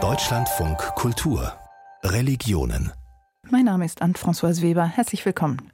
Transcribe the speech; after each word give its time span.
Deutschlandfunk 0.00 0.78
Kultur 0.94 1.52
Religionen 2.04 2.92
Mein 3.50 3.64
Name 3.64 3.84
ist 3.84 4.02
Anne-Françoise 4.02 4.62
Weber. 4.62 4.84
Herzlich 4.84 5.26
willkommen. 5.26 5.72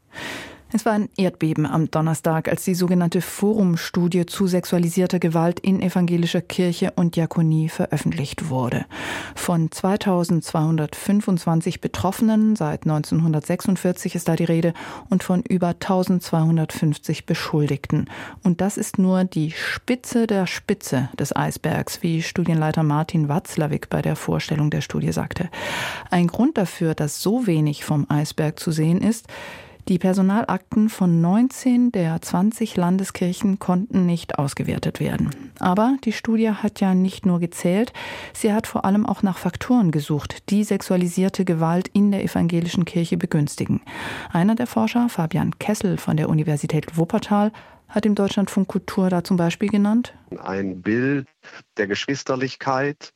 Es 0.76 0.84
war 0.84 0.94
ein 0.94 1.08
Erdbeben 1.16 1.66
am 1.66 1.88
Donnerstag, 1.88 2.48
als 2.48 2.64
die 2.64 2.74
sogenannte 2.74 3.20
Forum-Studie 3.20 4.26
zu 4.26 4.48
sexualisierter 4.48 5.20
Gewalt 5.20 5.60
in 5.60 5.80
evangelischer 5.80 6.40
Kirche 6.40 6.92
und 6.96 7.14
Diakonie 7.14 7.68
veröffentlicht 7.68 8.48
wurde. 8.48 8.84
Von 9.36 9.70
2225 9.70 11.80
Betroffenen 11.80 12.56
seit 12.56 12.86
1946 12.86 14.16
ist 14.16 14.26
da 14.26 14.34
die 14.34 14.42
Rede 14.42 14.74
und 15.10 15.22
von 15.22 15.42
über 15.42 15.68
1250 15.68 17.24
Beschuldigten. 17.24 18.10
Und 18.42 18.60
das 18.60 18.76
ist 18.76 18.98
nur 18.98 19.22
die 19.22 19.52
Spitze 19.52 20.26
der 20.26 20.48
Spitze 20.48 21.08
des 21.16 21.36
Eisbergs, 21.36 22.02
wie 22.02 22.20
Studienleiter 22.20 22.82
Martin 22.82 23.28
Watzlawick 23.28 23.90
bei 23.90 24.02
der 24.02 24.16
Vorstellung 24.16 24.70
der 24.70 24.80
Studie 24.80 25.12
sagte. 25.12 25.50
Ein 26.10 26.26
Grund 26.26 26.58
dafür, 26.58 26.96
dass 26.96 27.22
so 27.22 27.46
wenig 27.46 27.84
vom 27.84 28.10
Eisberg 28.10 28.58
zu 28.58 28.72
sehen 28.72 29.02
ist, 29.02 29.28
die 29.88 29.98
Personalakten 29.98 30.88
von 30.88 31.20
19 31.20 31.92
der 31.92 32.20
20 32.20 32.76
Landeskirchen 32.76 33.58
konnten 33.58 34.06
nicht 34.06 34.38
ausgewertet 34.38 35.00
werden. 35.00 35.30
Aber 35.58 35.96
die 36.04 36.12
Studie 36.12 36.50
hat 36.50 36.80
ja 36.80 36.94
nicht 36.94 37.26
nur 37.26 37.40
gezählt, 37.40 37.92
sie 38.32 38.52
hat 38.52 38.66
vor 38.66 38.84
allem 38.84 39.06
auch 39.06 39.22
nach 39.22 39.38
Faktoren 39.38 39.90
gesucht, 39.90 40.50
die 40.50 40.64
sexualisierte 40.64 41.44
Gewalt 41.44 41.88
in 41.88 42.10
der 42.10 42.24
evangelischen 42.24 42.84
Kirche 42.84 43.16
begünstigen. 43.16 43.82
Einer 44.32 44.54
der 44.54 44.66
Forscher, 44.66 45.08
Fabian 45.08 45.58
Kessel 45.58 45.98
von 45.98 46.16
der 46.16 46.28
Universität 46.28 46.96
Wuppertal, 46.96 47.52
hat 47.88 48.06
im 48.06 48.14
Deutschlandfunk 48.14 48.66
Kultur 48.66 49.08
da 49.08 49.22
zum 49.22 49.36
Beispiel 49.36 49.68
genannt? 49.68 50.14
Ein 50.42 50.82
Bild 50.82 51.28
der 51.76 51.86
Geschwisterlichkeit, 51.86 53.12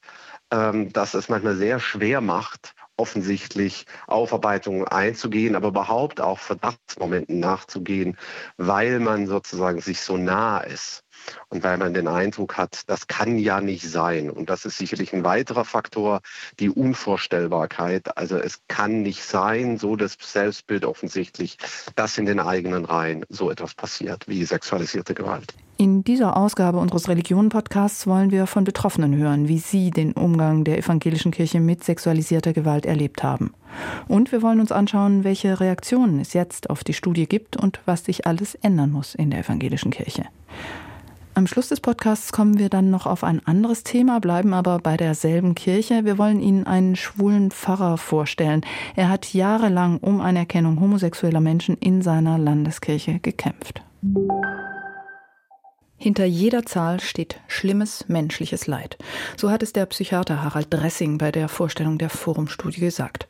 ähm, 0.52 0.92
das 0.92 1.14
es 1.14 1.28
manchmal 1.28 1.56
sehr 1.56 1.80
schwer 1.80 2.20
macht, 2.20 2.74
offensichtlich 2.98 3.86
Aufarbeitungen 4.06 4.86
einzugehen, 4.86 5.56
aber 5.56 5.68
überhaupt 5.68 6.20
auch 6.20 6.38
Verdachtsmomenten 6.38 7.40
nachzugehen, 7.40 8.18
weil 8.58 9.00
man 9.00 9.26
sozusagen 9.26 9.80
sich 9.80 10.02
so 10.02 10.16
nah 10.18 10.58
ist 10.60 11.07
und 11.48 11.62
weil 11.62 11.78
man 11.78 11.94
den 11.94 12.08
Eindruck 12.08 12.56
hat, 12.56 12.82
das 12.86 13.06
kann 13.06 13.38
ja 13.38 13.60
nicht 13.60 13.88
sein. 13.88 14.30
Und 14.30 14.50
das 14.50 14.64
ist 14.64 14.78
sicherlich 14.78 15.12
ein 15.12 15.24
weiterer 15.24 15.64
Faktor, 15.64 16.20
die 16.58 16.70
Unvorstellbarkeit. 16.70 18.16
Also 18.16 18.36
es 18.36 18.60
kann 18.68 19.02
nicht 19.02 19.22
sein, 19.22 19.78
so 19.78 19.96
das 19.96 20.16
Selbstbild 20.20 20.84
offensichtlich, 20.84 21.58
dass 21.94 22.18
in 22.18 22.26
den 22.26 22.40
eigenen 22.40 22.84
Reihen 22.84 23.24
so 23.28 23.50
etwas 23.50 23.74
passiert 23.74 24.28
wie 24.28 24.44
sexualisierte 24.44 25.14
Gewalt. 25.14 25.54
In 25.80 26.02
dieser 26.02 26.36
Ausgabe 26.36 26.78
unseres 26.78 27.08
Religionen-Podcasts 27.08 28.08
wollen 28.08 28.32
wir 28.32 28.48
von 28.48 28.64
Betroffenen 28.64 29.16
hören, 29.16 29.46
wie 29.46 29.58
sie 29.58 29.92
den 29.92 30.10
Umgang 30.12 30.64
der 30.64 30.76
evangelischen 30.76 31.30
Kirche 31.30 31.60
mit 31.60 31.84
sexualisierter 31.84 32.52
Gewalt 32.52 32.84
erlebt 32.84 33.22
haben. 33.22 33.54
Und 34.08 34.32
wir 34.32 34.42
wollen 34.42 34.58
uns 34.58 34.72
anschauen, 34.72 35.22
welche 35.22 35.60
Reaktionen 35.60 36.18
es 36.18 36.32
jetzt 36.32 36.68
auf 36.68 36.82
die 36.82 36.94
Studie 36.94 37.26
gibt 37.26 37.56
und 37.56 37.80
was 37.86 38.04
sich 38.04 38.26
alles 38.26 38.56
ändern 38.56 38.90
muss 38.90 39.14
in 39.14 39.30
der 39.30 39.38
evangelischen 39.38 39.92
Kirche. 39.92 40.24
Am 41.38 41.46
Schluss 41.46 41.68
des 41.68 41.78
Podcasts 41.78 42.32
kommen 42.32 42.58
wir 42.58 42.68
dann 42.68 42.90
noch 42.90 43.06
auf 43.06 43.22
ein 43.22 43.40
anderes 43.46 43.84
Thema, 43.84 44.18
bleiben 44.18 44.52
aber 44.52 44.80
bei 44.80 44.96
derselben 44.96 45.54
Kirche. 45.54 46.04
Wir 46.04 46.18
wollen 46.18 46.40
Ihnen 46.40 46.66
einen 46.66 46.96
schwulen 46.96 47.52
Pfarrer 47.52 47.96
vorstellen. 47.96 48.62
Er 48.96 49.08
hat 49.08 49.32
jahrelang 49.34 49.98
um 49.98 50.20
Anerkennung 50.20 50.80
homosexueller 50.80 51.38
Menschen 51.38 51.76
in 51.76 52.02
seiner 52.02 52.38
Landeskirche 52.38 53.20
gekämpft. 53.20 53.82
Hinter 56.00 56.24
jeder 56.24 56.64
Zahl 56.64 57.00
steht 57.00 57.40
schlimmes 57.48 58.04
menschliches 58.06 58.68
Leid. 58.68 58.96
So 59.36 59.50
hat 59.50 59.64
es 59.64 59.72
der 59.72 59.84
Psychiater 59.86 60.44
Harald 60.44 60.72
Dressing 60.72 61.18
bei 61.18 61.32
der 61.32 61.48
Vorstellung 61.48 61.98
der 61.98 62.08
Forumstudie 62.08 62.78
gesagt. 62.78 63.26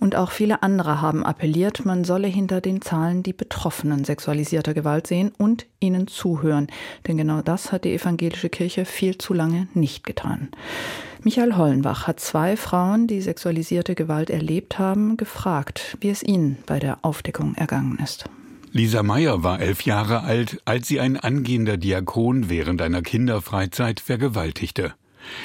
Und 0.00 0.16
auch 0.16 0.32
viele 0.32 0.64
andere 0.64 1.00
haben 1.00 1.24
appelliert, 1.24 1.84
man 1.84 2.02
solle 2.02 2.26
hinter 2.26 2.60
den 2.60 2.82
Zahlen 2.82 3.22
die 3.22 3.32
Betroffenen 3.32 4.04
sexualisierter 4.04 4.74
Gewalt 4.74 5.06
sehen 5.06 5.30
und 5.38 5.66
ihnen 5.78 6.08
zuhören. 6.08 6.66
Denn 7.06 7.18
genau 7.18 7.40
das 7.40 7.70
hat 7.70 7.84
die 7.84 7.94
evangelische 7.94 8.48
Kirche 8.48 8.84
viel 8.84 9.16
zu 9.16 9.32
lange 9.32 9.68
nicht 9.74 10.04
getan. 10.04 10.48
Michael 11.22 11.56
Hollenbach 11.56 12.08
hat 12.08 12.18
zwei 12.18 12.56
Frauen, 12.56 13.06
die 13.06 13.20
sexualisierte 13.20 13.94
Gewalt 13.94 14.28
erlebt 14.28 14.80
haben, 14.80 15.16
gefragt, 15.16 15.96
wie 16.00 16.10
es 16.10 16.24
ihnen 16.24 16.58
bei 16.66 16.80
der 16.80 16.98
Aufdeckung 17.02 17.54
ergangen 17.54 18.00
ist. 18.02 18.24
Lisa 18.72 19.02
Meyer 19.02 19.42
war 19.42 19.60
elf 19.60 19.82
Jahre 19.82 20.24
alt, 20.24 20.60
als 20.64 20.88
sie 20.88 21.00
ein 21.00 21.16
angehender 21.16 21.76
Diakon 21.76 22.50
während 22.50 22.82
einer 22.82 23.02
Kinderfreizeit 23.02 24.00
vergewaltigte. 24.00 24.94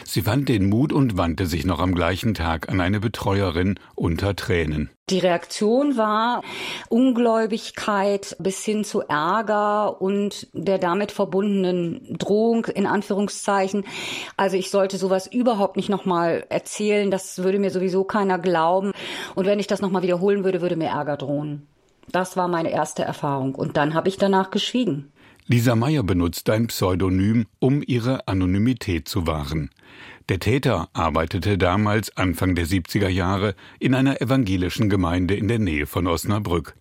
Sie 0.06 0.22
fand 0.22 0.50
den 0.50 0.70
Mut 0.70 0.94
und 0.94 1.18
wandte 1.18 1.46
sich 1.46 1.66
noch 1.66 1.80
am 1.80 1.96
gleichen 1.96 2.34
Tag 2.34 2.70
an 2.70 2.82
eine 2.82 3.00
Betreuerin 3.00 3.80
unter 3.96 4.36
Tränen. 4.36 4.90
Die 5.10 5.20
Reaktion 5.20 5.98
war 5.98 6.42
Ungläubigkeit 6.90 8.36
bis 8.40 8.64
hin 8.64 8.84
zu 8.84 9.02
Ärger 9.02 10.02
und 10.02 10.48
der 10.54 10.78
damit 10.78 11.12
verbundenen 11.12 12.18
Drohung 12.18 12.66
in 12.66 12.86
Anführungszeichen. 12.86 13.86
Also 14.38 14.56
ich 14.58 14.70
sollte 14.70 14.98
sowas 14.98 15.28
überhaupt 15.28 15.76
nicht 15.76 15.90
nochmal 15.90 16.46
erzählen, 16.50 17.12
das 17.12 17.44
würde 17.44 17.60
mir 17.60 17.72
sowieso 17.72 18.04
keiner 18.04 18.40
glauben. 18.40 18.92
Und 19.36 19.46
wenn 19.46 19.60
ich 19.60 19.68
das 19.68 19.82
nochmal 19.82 20.04
wiederholen 20.04 20.44
würde, 20.44 20.62
würde 20.62 20.78
mir 20.78 20.90
Ärger 20.90 21.18
drohen. 21.18 21.68
Das 22.12 22.38
war 22.38 22.47
meine 22.47 22.72
erste 22.72 23.03
Erfahrung. 23.03 23.56
Und 23.56 23.78
dann 23.78 23.94
habe 23.94 24.09
ich 24.09 24.18
danach 24.18 24.52
geschwiegen. 24.52 25.12
Lisa 25.47 25.75
Meyer 25.75 26.03
benutzt 26.03 26.50
ein 26.50 26.68
Pseudonym, 26.68 27.47
um 27.59 27.84
ihre 27.86 28.28
Anonymität 28.28 29.09
zu 29.09 29.28
wahren. 29.28 29.69
Der 30.30 30.40
Täter 30.40 30.88
arbeitete 30.94 31.58
damals 31.58 32.16
Anfang 32.16 32.56
der 32.56 32.66
70er 32.66 33.10
Jahre 33.10 33.56
in 33.78 33.94
einer 33.94 34.22
evangelischen 34.22 34.90
Gemeinde 34.90 35.36
in 35.36 35.50
der 35.50 35.60
Nähe 35.60 35.86
von 35.86 36.08
Osnabrück. 36.08 36.76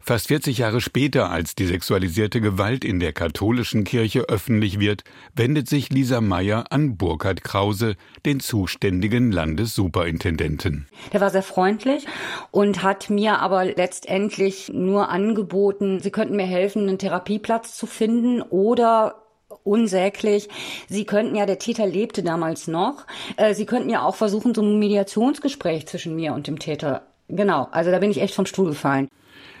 Fast 0.00 0.26
40 0.26 0.58
Jahre 0.58 0.80
später, 0.80 1.30
als 1.30 1.54
die 1.54 1.66
sexualisierte 1.66 2.40
Gewalt 2.40 2.84
in 2.84 2.98
der 2.98 3.12
katholischen 3.12 3.84
Kirche 3.84 4.22
öffentlich 4.22 4.80
wird, 4.80 5.04
wendet 5.32 5.68
sich 5.68 5.90
Lisa 5.90 6.20
Meyer 6.20 6.64
an 6.70 6.96
Burkhard 6.96 7.44
Krause, 7.44 7.94
den 8.26 8.40
zuständigen 8.40 9.30
Landessuperintendenten. 9.30 10.88
Der 11.12 11.20
war 11.20 11.30
sehr 11.30 11.44
freundlich 11.44 12.04
und 12.50 12.82
hat 12.82 13.10
mir 13.10 13.38
aber 13.38 13.64
letztendlich 13.64 14.72
nur 14.74 15.08
angeboten, 15.08 16.00
sie 16.00 16.10
könnten 16.10 16.34
mir 16.34 16.46
helfen, 16.46 16.88
einen 16.88 16.98
Therapieplatz 16.98 17.76
zu 17.76 17.86
finden 17.86 18.42
oder 18.42 19.27
unsäglich. 19.64 20.48
Sie 20.88 21.04
könnten 21.04 21.34
ja, 21.34 21.46
der 21.46 21.58
Täter 21.58 21.86
lebte 21.86 22.22
damals 22.22 22.68
noch, 22.68 23.06
äh, 23.36 23.54
Sie 23.54 23.66
könnten 23.66 23.90
ja 23.90 24.02
auch 24.02 24.14
versuchen, 24.14 24.54
so 24.54 24.62
ein 24.62 24.78
Mediationsgespräch 24.78 25.86
zwischen 25.86 26.16
mir 26.16 26.34
und 26.34 26.46
dem 26.46 26.58
Täter. 26.58 27.06
Genau, 27.28 27.68
also 27.70 27.90
da 27.90 27.98
bin 27.98 28.10
ich 28.10 28.20
echt 28.20 28.34
vom 28.34 28.46
Stuhl 28.46 28.70
gefallen. 28.70 29.08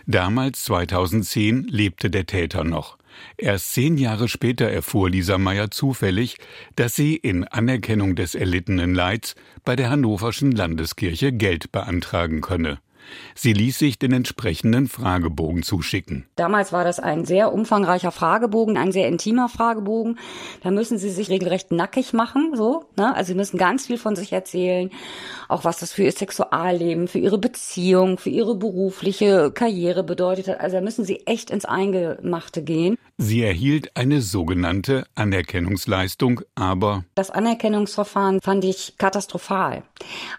Damals, 0.06 0.64
2010, 0.64 1.64
lebte 1.64 2.08
der 2.08 2.24
Täter 2.24 2.64
noch. 2.64 2.96
Erst 3.36 3.74
zehn 3.74 3.98
Jahre 3.98 4.28
später 4.28 4.66
erfuhr 4.66 5.10
Lisa 5.10 5.36
Meyer 5.36 5.70
zufällig, 5.70 6.38
dass 6.76 6.96
sie 6.96 7.16
in 7.16 7.44
Anerkennung 7.44 8.16
des 8.16 8.34
erlittenen 8.34 8.94
Leids 8.94 9.34
bei 9.64 9.76
der 9.76 9.90
Hannoverschen 9.90 10.52
Landeskirche 10.52 11.32
Geld 11.32 11.72
beantragen 11.72 12.40
könne. 12.40 12.78
Sie 13.34 13.52
ließ 13.52 13.78
sich 13.78 13.98
den 13.98 14.12
entsprechenden 14.12 14.88
Fragebogen 14.88 15.62
zuschicken. 15.62 16.26
Damals 16.36 16.72
war 16.72 16.84
das 16.84 17.00
ein 17.00 17.24
sehr 17.24 17.52
umfangreicher 17.52 18.12
Fragebogen, 18.12 18.76
ein 18.76 18.92
sehr 18.92 19.08
intimer 19.08 19.48
Fragebogen. 19.48 20.18
Da 20.62 20.70
müssen 20.70 20.98
Sie 20.98 21.10
sich 21.10 21.30
regelrecht 21.30 21.70
nackig 21.72 22.12
machen, 22.12 22.52
so. 22.54 22.84
Ne? 22.96 23.14
Also 23.14 23.28
Sie 23.28 23.36
müssen 23.36 23.58
ganz 23.58 23.86
viel 23.86 23.98
von 23.98 24.16
sich 24.16 24.32
erzählen, 24.32 24.90
auch 25.48 25.64
was 25.64 25.78
das 25.78 25.92
für 25.92 26.04
Ihr 26.04 26.12
Sexualleben, 26.12 27.08
für 27.08 27.18
Ihre 27.18 27.38
Beziehung, 27.38 28.18
für 28.18 28.30
Ihre 28.30 28.54
berufliche 28.54 29.50
Karriere 29.52 30.04
bedeutet 30.04 30.48
hat. 30.48 30.60
Also 30.60 30.76
da 30.76 30.82
müssen 30.82 31.04
Sie 31.04 31.26
echt 31.26 31.50
ins 31.50 31.64
Eingemachte 31.64 32.62
gehen. 32.62 32.96
Sie 33.20 33.42
erhielt 33.42 33.96
eine 33.96 34.22
sogenannte 34.22 35.04
Anerkennungsleistung, 35.16 36.40
aber 36.54 37.04
das 37.16 37.30
Anerkennungsverfahren 37.30 38.40
fand 38.40 38.64
ich 38.64 38.94
katastrophal. 38.96 39.82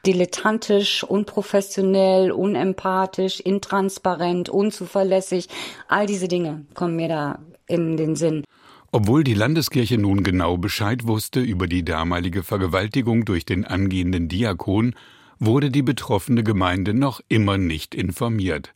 Dilettantisch, 0.06 1.04
unprofessionell, 1.04 2.32
unempathisch, 2.32 3.42
intransparent, 3.42 4.48
unzuverlässig. 4.48 5.50
All 5.90 6.06
diese 6.06 6.30
Dinge 6.30 6.66
kommen 6.74 6.96
mir 6.96 7.10
da 7.10 7.40
in 7.68 7.98
den 7.98 8.16
Sinn. 8.16 8.46
Obwohl 8.94 9.26
die 9.26 9.34
Landeskirche 9.34 9.98
nun 9.98 10.24
genau 10.24 10.56
Bescheid 10.56 11.06
wusste 11.06 11.42
über 11.42 11.68
die 11.68 11.84
damalige 11.84 12.44
Vergewaltigung 12.44 13.26
durch 13.26 13.44
den 13.44 13.66
angehenden 13.66 14.30
Diakon, 14.30 14.96
wurde 15.38 15.70
die 15.70 15.84
betroffene 15.84 16.44
Gemeinde 16.44 16.94
noch 16.94 17.20
immer 17.28 17.58
nicht 17.58 17.94
informiert. 17.94 18.74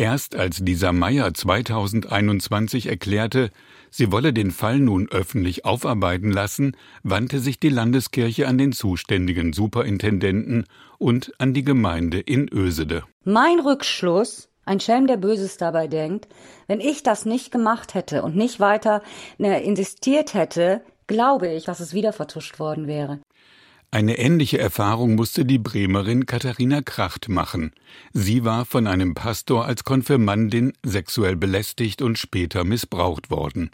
Erst 0.00 0.34
als 0.34 0.60
Lisa 0.60 0.92
Meyer 0.92 1.34
2021 1.34 2.86
erklärte, 2.86 3.50
sie 3.90 4.10
wolle 4.10 4.32
den 4.32 4.50
Fall 4.50 4.78
nun 4.78 5.10
öffentlich 5.10 5.66
aufarbeiten 5.66 6.32
lassen, 6.32 6.74
wandte 7.02 7.38
sich 7.38 7.60
die 7.60 7.68
Landeskirche 7.68 8.48
an 8.48 8.56
den 8.56 8.72
zuständigen 8.72 9.52
Superintendenten 9.52 10.64
und 10.96 11.34
an 11.36 11.52
die 11.52 11.64
Gemeinde 11.64 12.18
in 12.18 12.48
Ösede. 12.50 13.02
Mein 13.24 13.60
Rückschluss, 13.60 14.48
ein 14.64 14.80
Schelm, 14.80 15.06
der 15.06 15.18
Böses 15.18 15.58
dabei 15.58 15.86
denkt, 15.86 16.28
wenn 16.66 16.80
ich 16.80 17.02
das 17.02 17.26
nicht 17.26 17.52
gemacht 17.52 17.92
hätte 17.92 18.22
und 18.22 18.36
nicht 18.36 18.58
weiter 18.58 19.02
ne, 19.36 19.62
insistiert 19.62 20.32
hätte, 20.32 20.80
glaube 21.08 21.52
ich, 21.52 21.64
dass 21.64 21.80
es 21.80 21.92
wieder 21.92 22.14
vertuscht 22.14 22.58
worden 22.58 22.86
wäre. 22.86 23.18
Eine 23.92 24.18
ähnliche 24.18 24.58
Erfahrung 24.58 25.16
musste 25.16 25.44
die 25.44 25.58
Bremerin 25.58 26.24
Katharina 26.24 26.80
Kracht 26.80 27.28
machen. 27.28 27.72
Sie 28.12 28.44
war 28.44 28.64
von 28.64 28.86
einem 28.86 29.16
Pastor 29.16 29.64
als 29.64 29.82
Konfirmandin 29.82 30.74
sexuell 30.84 31.34
belästigt 31.34 32.00
und 32.00 32.16
später 32.16 32.62
missbraucht 32.62 33.32
worden. 33.32 33.72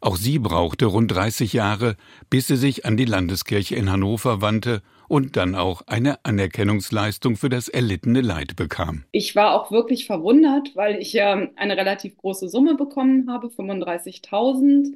Auch 0.00 0.16
sie 0.16 0.40
brauchte 0.40 0.86
rund 0.86 1.12
30 1.12 1.52
Jahre, 1.52 1.96
bis 2.30 2.48
sie 2.48 2.56
sich 2.56 2.84
an 2.84 2.96
die 2.96 3.04
Landeskirche 3.04 3.76
in 3.76 3.92
Hannover 3.92 4.40
wandte 4.40 4.82
und 5.06 5.36
dann 5.36 5.54
auch 5.54 5.82
eine 5.86 6.24
Anerkennungsleistung 6.24 7.36
für 7.36 7.48
das 7.48 7.68
erlittene 7.68 8.22
Leid 8.22 8.56
bekam. 8.56 9.04
Ich 9.12 9.36
war 9.36 9.54
auch 9.54 9.70
wirklich 9.70 10.06
verwundert, 10.06 10.72
weil 10.74 10.96
ich 11.00 11.12
ja 11.12 11.46
eine 11.54 11.76
relativ 11.76 12.16
große 12.16 12.48
Summe 12.48 12.74
bekommen 12.74 13.30
habe, 13.30 13.46
35.000 13.46 14.94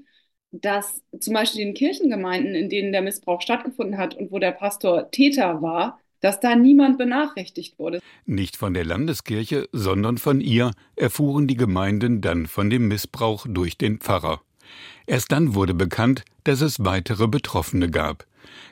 dass 0.50 1.03
zum 1.19 1.35
Beispiel 1.35 1.62
in 1.62 1.75
Kirchengemeinden, 1.75 2.55
in 2.55 2.69
denen 2.69 2.93
der 2.93 3.03
Missbrauch 3.03 3.41
stattgefunden 3.41 3.99
hat 3.99 4.15
und 4.15 4.31
wo 4.33 4.39
der 4.39 4.53
Pastor 4.53 5.11
Täter 5.11 5.61
war, 5.62 5.99
dass 6.21 6.41
da 6.41 6.56
niemand 6.56 6.99
benachrichtigt 6.99 7.79
wurde. 7.79 8.00
Nicht 8.27 8.56
von 8.56 8.75
der 8.75 8.85
Landeskirche, 8.85 9.69
sondern 9.73 10.19
von 10.19 10.41
ihr 10.41 10.73
erfuhren 10.97 11.47
die 11.47 11.56
Gemeinden 11.56 12.21
dann 12.21 12.47
von 12.47 12.71
dem 12.71 12.89
Missbrauch 12.89 13.47
durch 13.49 13.79
den 13.79 13.99
Pfarrer. 13.99 14.41
Erst 15.06 15.33
dann 15.33 15.55
wurde 15.55 15.75
bekannt, 15.75 16.25
dass 16.45 16.61
es 16.61 16.85
weitere 16.85 17.29
Betroffene 17.29 17.91
gab. 17.91 18.27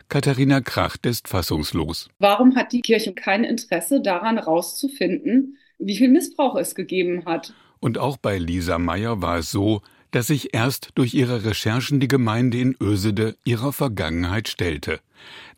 Katharina 0.09 0.61
Kracht 0.61 1.07
ist 1.07 1.29
fassungslos. 1.29 2.09
Warum 2.19 2.57
hat 2.57 2.73
die 2.73 2.81
Kirche 2.81 3.13
kein 3.13 3.45
Interesse 3.45 4.01
daran, 4.01 4.37
herauszufinden, 4.37 5.59
wie 5.79 5.97
viel 5.97 6.09
Missbrauch 6.09 6.57
es 6.57 6.75
gegeben 6.75 7.25
hat? 7.27 7.55
Und 7.81 7.99
auch 7.99 8.17
bei 8.17 8.39
Lisa 8.39 8.79
Meyer 8.79 9.21
war 9.21 9.39
es 9.39 9.51
so, 9.51 9.83
dass 10.17 10.29
sich 10.29 10.55
erst 10.55 10.93
durch 10.95 11.13
ihre 11.13 11.45
Recherchen 11.45 12.01
die 12.01 12.09
Gemeinde 12.09 12.59
in 12.59 12.75
Ösede 12.81 13.37
ihrer 13.45 13.71
Vergangenheit 13.71 14.49
stellte. 14.49 15.01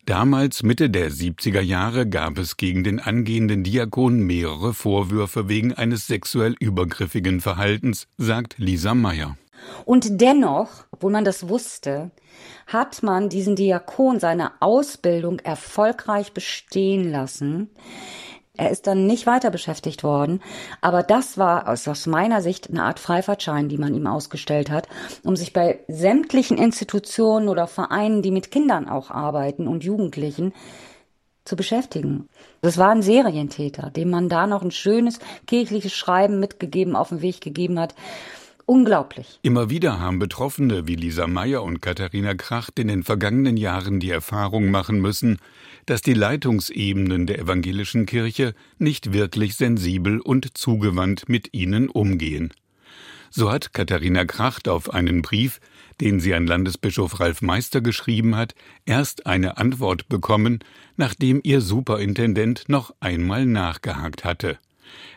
Damals, 0.05 0.63
Mitte 0.63 0.89
der 0.89 1.11
70er 1.11 1.61
Jahre, 1.61 2.05
gab 2.05 2.37
es 2.37 2.57
gegen 2.57 2.83
den 2.83 2.99
angehenden 2.99 3.63
Diakon 3.63 4.19
mehrere 4.19 4.73
Vorwürfe 4.73 5.47
wegen 5.47 5.73
eines 5.73 6.07
sexuell 6.07 6.57
übergriffigen 6.59 7.39
Verhaltens, 7.39 8.07
sagt 8.17 8.55
Lisa 8.57 8.93
Meyer. 8.93 9.37
Und 9.85 10.19
dennoch, 10.19 10.83
obwohl 10.91 11.13
man 11.13 11.23
das 11.23 11.47
wusste, 11.47 12.11
hat 12.67 13.01
man 13.01 13.29
diesen 13.29 13.55
Diakon 13.55 14.19
seine 14.19 14.61
Ausbildung 14.61 15.39
erfolgreich 15.39 16.33
bestehen 16.33 17.09
lassen. 17.09 17.69
Er 18.59 18.71
ist 18.71 18.87
dann 18.87 19.07
nicht 19.07 19.25
weiter 19.25 19.51
beschäftigt 19.51 20.03
worden, 20.03 20.41
aber 20.81 21.01
das 21.01 21.37
war 21.37 21.69
aus 21.69 22.05
meiner 22.07 22.41
Sicht 22.41 22.69
eine 22.69 22.83
Art 22.83 22.99
Freifahrtschein, 22.99 23.69
die 23.69 23.77
man 23.77 23.93
ihm 23.93 24.05
ausgestellt 24.05 24.69
hat, 24.69 24.89
um 25.23 25.37
sich 25.37 25.53
bei 25.53 25.79
sämtlichen 25.87 26.57
Institutionen 26.57 27.47
oder 27.47 27.67
Vereinen, 27.67 28.21
die 28.21 28.31
mit 28.31 28.51
Kindern 28.51 28.89
auch 28.89 29.11
arbeiten 29.11 29.65
und 29.65 29.85
Jugendlichen, 29.85 30.51
zu 31.45 31.55
beschäftigen. 31.55 32.27
Das 32.61 32.77
war 32.77 32.89
ein 32.89 33.01
Serientäter, 33.01 33.89
dem 33.91 34.09
man 34.09 34.27
da 34.27 34.45
noch 34.45 34.61
ein 34.61 34.71
schönes 34.71 35.19
kirchliches 35.47 35.93
Schreiben 35.93 36.39
mitgegeben, 36.39 36.97
auf 36.97 37.09
den 37.09 37.21
Weg 37.21 37.39
gegeben 37.39 37.79
hat. 37.79 37.95
Unglaublich. 38.69 39.39
Immer 39.41 39.71
wieder 39.71 39.99
haben 39.99 40.19
Betroffene 40.19 40.87
wie 40.87 40.93
Lisa 40.93 41.25
Meyer 41.25 41.63
und 41.63 41.81
Katharina 41.81 42.35
Kracht 42.35 42.77
in 42.77 42.87
den 42.87 43.01
vergangenen 43.01 43.57
Jahren 43.57 43.99
die 43.99 44.11
Erfahrung 44.11 44.69
machen 44.69 45.01
müssen, 45.01 45.39
dass 45.87 46.03
die 46.03 46.13
Leitungsebenen 46.13 47.25
der 47.25 47.39
evangelischen 47.39 48.05
Kirche 48.05 48.53
nicht 48.77 49.11
wirklich 49.11 49.55
sensibel 49.55 50.19
und 50.19 50.55
zugewandt 50.55 51.27
mit 51.27 51.51
ihnen 51.51 51.89
umgehen. 51.89 52.53
So 53.31 53.51
hat 53.51 53.73
Katharina 53.73 54.25
Kracht 54.25 54.67
auf 54.67 54.93
einen 54.93 55.23
Brief, 55.23 55.59
den 55.99 56.19
sie 56.19 56.35
an 56.35 56.45
Landesbischof 56.45 57.19
Ralf 57.19 57.41
Meister 57.41 57.81
geschrieben 57.81 58.35
hat, 58.35 58.53
erst 58.85 59.25
eine 59.25 59.57
Antwort 59.57 60.09
bekommen, 60.09 60.59
nachdem 60.95 61.41
ihr 61.43 61.61
Superintendent 61.61 62.65
noch 62.67 62.93
einmal 62.99 63.47
nachgehakt 63.47 64.25
hatte. 64.25 64.59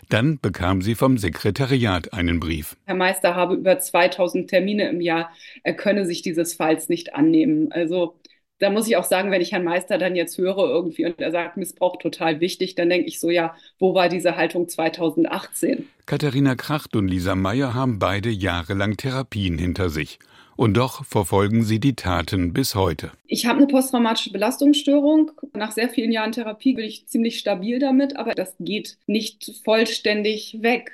Dann 0.08 0.38
bekam 0.40 0.82
sie 0.82 0.94
vom 0.94 1.19
Sekretariat 1.19 2.12
einen 2.12 2.40
Brief. 2.40 2.76
Herr 2.84 2.94
Meister 2.94 3.34
habe 3.34 3.54
über 3.54 3.78
2000 3.78 4.48
Termine 4.48 4.88
im 4.88 5.00
Jahr, 5.00 5.30
er 5.62 5.74
könne 5.74 6.04
sich 6.06 6.22
dieses 6.22 6.54
Falls 6.54 6.88
nicht 6.88 7.14
annehmen. 7.14 7.72
Also 7.72 8.16
da 8.62 8.70
muss 8.70 8.86
ich 8.86 8.96
auch 8.96 9.04
sagen, 9.04 9.32
wenn 9.32 9.40
ich 9.40 9.50
Herrn 9.50 9.64
Meister 9.64 9.98
dann 9.98 10.14
jetzt 10.14 10.38
höre 10.38 10.56
irgendwie 10.56 11.04
und 11.04 11.20
er 11.20 11.32
sagt, 11.32 11.56
Missbrauch 11.56 11.96
total 11.96 12.38
wichtig, 12.40 12.76
dann 12.76 12.90
denke 12.90 13.08
ich 13.08 13.19
so, 13.19 13.28
ja, 13.28 13.56
wo 13.80 13.94
war 13.94 14.08
diese 14.08 14.36
Haltung 14.36 14.69
2018? 14.69 15.88
Katharina 16.06 16.54
Kracht 16.54 16.94
und 16.94 17.08
Lisa 17.08 17.34
Meyer 17.34 17.75
haben 17.75 17.98
beide 17.98 18.30
jahrelang 18.30 18.96
Therapien 18.96 19.58
hinter 19.58 19.90
sich. 19.90 20.20
Und 20.56 20.76
doch 20.76 21.04
verfolgen 21.04 21.62
sie 21.62 21.81
die 21.81 21.94
Taten 21.94 22.52
bis 22.52 22.75
heute. 22.75 23.12
Ich 23.26 23.46
habe 23.46 23.58
eine 23.58 23.66
posttraumatische 23.66 24.32
Belastungsstörung. 24.32 25.31
Nach 25.54 25.72
sehr 25.72 25.88
vielen 25.88 26.12
Jahren 26.12 26.32
Therapie 26.32 26.75
bin 26.75 26.84
ich 26.84 27.06
ziemlich 27.06 27.38
stabil 27.38 27.78
damit, 27.78 28.16
aber 28.16 28.34
das 28.34 28.54
geht 28.60 28.99
nicht 29.06 29.52
vollständig 29.64 30.58
weg. 30.60 30.93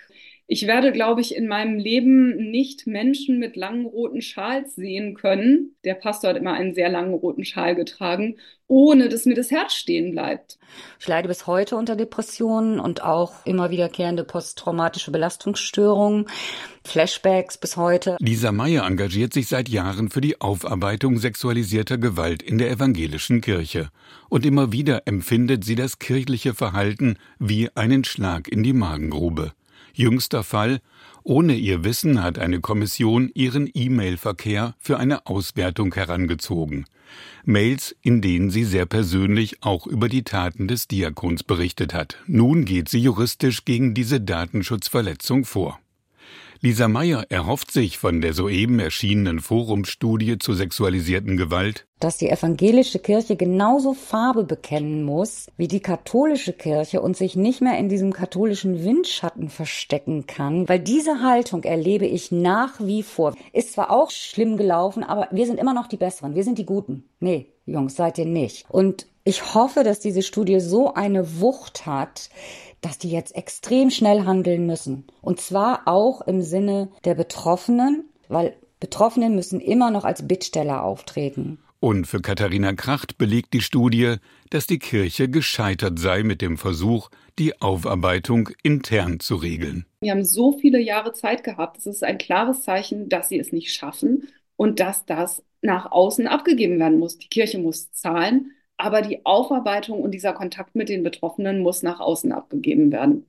Ich 0.50 0.66
werde, 0.66 0.92
glaube 0.92 1.20
ich, 1.20 1.36
in 1.36 1.46
meinem 1.46 1.76
Leben 1.76 2.50
nicht 2.50 2.86
Menschen 2.86 3.38
mit 3.38 3.54
langen 3.54 3.84
roten 3.84 4.22
Schals 4.22 4.74
sehen 4.76 5.12
können. 5.12 5.76
Der 5.84 5.92
Pastor 5.92 6.30
hat 6.30 6.38
immer 6.38 6.54
einen 6.54 6.74
sehr 6.74 6.88
langen 6.88 7.12
roten 7.12 7.44
Schal 7.44 7.74
getragen, 7.74 8.36
ohne 8.66 9.10
dass 9.10 9.26
mir 9.26 9.34
das 9.34 9.50
Herz 9.50 9.74
stehen 9.74 10.12
bleibt. 10.12 10.58
Ich 10.98 11.06
leide 11.06 11.28
bis 11.28 11.46
heute 11.46 11.76
unter 11.76 11.96
Depressionen 11.96 12.80
und 12.80 13.02
auch 13.02 13.44
immer 13.44 13.70
wiederkehrende 13.70 14.24
posttraumatische 14.24 15.10
Belastungsstörungen, 15.10 16.24
Flashbacks 16.82 17.58
bis 17.58 17.76
heute. 17.76 18.16
Lisa 18.18 18.50
Meyer 18.50 18.86
engagiert 18.86 19.34
sich 19.34 19.48
seit 19.48 19.68
Jahren 19.68 20.08
für 20.08 20.22
die 20.22 20.40
Aufarbeitung 20.40 21.18
sexualisierter 21.18 21.98
Gewalt 21.98 22.42
in 22.42 22.56
der 22.56 22.70
evangelischen 22.70 23.42
Kirche. 23.42 23.90
Und 24.30 24.46
immer 24.46 24.72
wieder 24.72 25.02
empfindet 25.04 25.64
sie 25.64 25.74
das 25.74 25.98
kirchliche 25.98 26.54
Verhalten 26.54 27.18
wie 27.38 27.68
einen 27.74 28.04
Schlag 28.04 28.48
in 28.48 28.62
die 28.62 28.72
Magengrube. 28.72 29.52
Jüngster 29.98 30.44
Fall 30.44 30.80
ohne 31.28 31.56
ihr 31.56 31.84
Wissen 31.84 32.22
hat 32.22 32.38
eine 32.38 32.60
Kommission 32.60 33.30
ihren 33.34 33.68
E-Mail-Verkehr 33.74 34.74
für 34.78 34.96
eine 34.96 35.26
Auswertung 35.26 35.92
herangezogen. 35.94 36.86
Mails, 37.44 37.94
in 38.00 38.22
denen 38.22 38.48
sie 38.48 38.64
sehr 38.64 38.86
persönlich 38.86 39.62
auch 39.62 39.86
über 39.86 40.08
die 40.08 40.22
Taten 40.22 40.68
des 40.68 40.88
Diakons 40.88 41.42
berichtet 41.42 41.92
hat. 41.92 42.16
Nun 42.26 42.64
geht 42.64 42.88
sie 42.88 43.00
juristisch 43.00 43.66
gegen 43.66 43.92
diese 43.92 44.22
Datenschutzverletzung 44.22 45.44
vor. 45.44 45.78
Lisa 46.60 46.88
Meyer 46.88 47.24
erhofft 47.28 47.70
sich 47.70 47.98
von 47.98 48.20
der 48.20 48.32
soeben 48.32 48.80
erschienenen 48.80 49.38
Forumstudie 49.38 50.38
zur 50.38 50.56
sexualisierten 50.56 51.36
Gewalt, 51.36 51.86
dass 52.00 52.16
die 52.16 52.28
evangelische 52.28 52.98
Kirche 52.98 53.36
genauso 53.36 53.94
Farbe 53.94 54.42
bekennen 54.42 55.04
muss 55.04 55.46
wie 55.56 55.68
die 55.68 55.78
katholische 55.78 56.52
Kirche 56.52 57.00
und 57.00 57.16
sich 57.16 57.36
nicht 57.36 57.60
mehr 57.60 57.78
in 57.78 57.88
diesem 57.88 58.12
katholischen 58.12 58.82
Windschatten 58.82 59.50
verstecken 59.50 60.26
kann, 60.26 60.68
weil 60.68 60.80
diese 60.80 61.22
Haltung 61.22 61.62
erlebe 61.62 62.06
ich 62.06 62.32
nach 62.32 62.80
wie 62.80 63.04
vor. 63.04 63.36
Ist 63.52 63.74
zwar 63.74 63.92
auch 63.92 64.10
schlimm 64.10 64.56
gelaufen, 64.56 65.04
aber 65.04 65.28
wir 65.30 65.46
sind 65.46 65.60
immer 65.60 65.74
noch 65.74 65.86
die 65.86 65.96
Besseren, 65.96 66.34
wir 66.34 66.42
sind 66.42 66.58
die 66.58 66.66
Guten. 66.66 67.04
Nee, 67.20 67.52
Jungs, 67.66 67.94
seid 67.94 68.18
ihr 68.18 68.26
nicht. 68.26 68.66
Und 68.68 69.06
ich 69.28 69.54
hoffe, 69.54 69.84
dass 69.84 70.00
diese 70.00 70.22
Studie 70.22 70.58
so 70.58 70.94
eine 70.94 71.40
Wucht 71.40 71.84
hat, 71.84 72.30
dass 72.80 72.96
die 72.96 73.10
jetzt 73.10 73.36
extrem 73.36 73.90
schnell 73.90 74.24
handeln 74.24 74.66
müssen. 74.66 75.04
Und 75.20 75.38
zwar 75.38 75.82
auch 75.84 76.22
im 76.22 76.40
Sinne 76.40 76.88
der 77.04 77.14
Betroffenen, 77.14 78.08
weil 78.28 78.56
Betroffene 78.80 79.28
müssen 79.28 79.60
immer 79.60 79.90
noch 79.90 80.06
als 80.06 80.26
Bittsteller 80.26 80.82
auftreten. 80.82 81.58
Und 81.78 82.06
für 82.06 82.22
Katharina 82.22 82.72
Kracht 82.72 83.18
belegt 83.18 83.52
die 83.52 83.60
Studie, 83.60 84.16
dass 84.48 84.66
die 84.66 84.78
Kirche 84.78 85.28
gescheitert 85.28 85.98
sei 85.98 86.22
mit 86.22 86.40
dem 86.40 86.56
Versuch, 86.56 87.10
die 87.38 87.60
Aufarbeitung 87.60 88.48
intern 88.62 89.20
zu 89.20 89.36
regeln. 89.36 89.84
Wir 90.00 90.12
haben 90.12 90.24
so 90.24 90.52
viele 90.58 90.80
Jahre 90.80 91.12
Zeit 91.12 91.44
gehabt. 91.44 91.76
Es 91.76 91.84
ist 91.84 92.02
ein 92.02 92.16
klares 92.16 92.62
Zeichen, 92.62 93.10
dass 93.10 93.28
sie 93.28 93.38
es 93.38 93.52
nicht 93.52 93.74
schaffen 93.74 94.28
und 94.56 94.80
dass 94.80 95.04
das 95.04 95.44
nach 95.60 95.92
außen 95.92 96.26
abgegeben 96.26 96.78
werden 96.78 96.98
muss. 96.98 97.18
Die 97.18 97.28
Kirche 97.28 97.58
muss 97.58 97.92
zahlen, 97.92 98.52
aber 98.78 99.02
die 99.02 99.26
Aufarbeitung 99.26 100.00
und 100.00 100.12
dieser 100.12 100.32
Kontakt 100.32 100.74
mit 100.74 100.88
den 100.88 101.02
Betroffenen 101.02 101.60
muss 101.60 101.82
nach 101.82 102.00
außen 102.00 102.32
abgegeben 102.32 102.90
werden. 102.90 103.26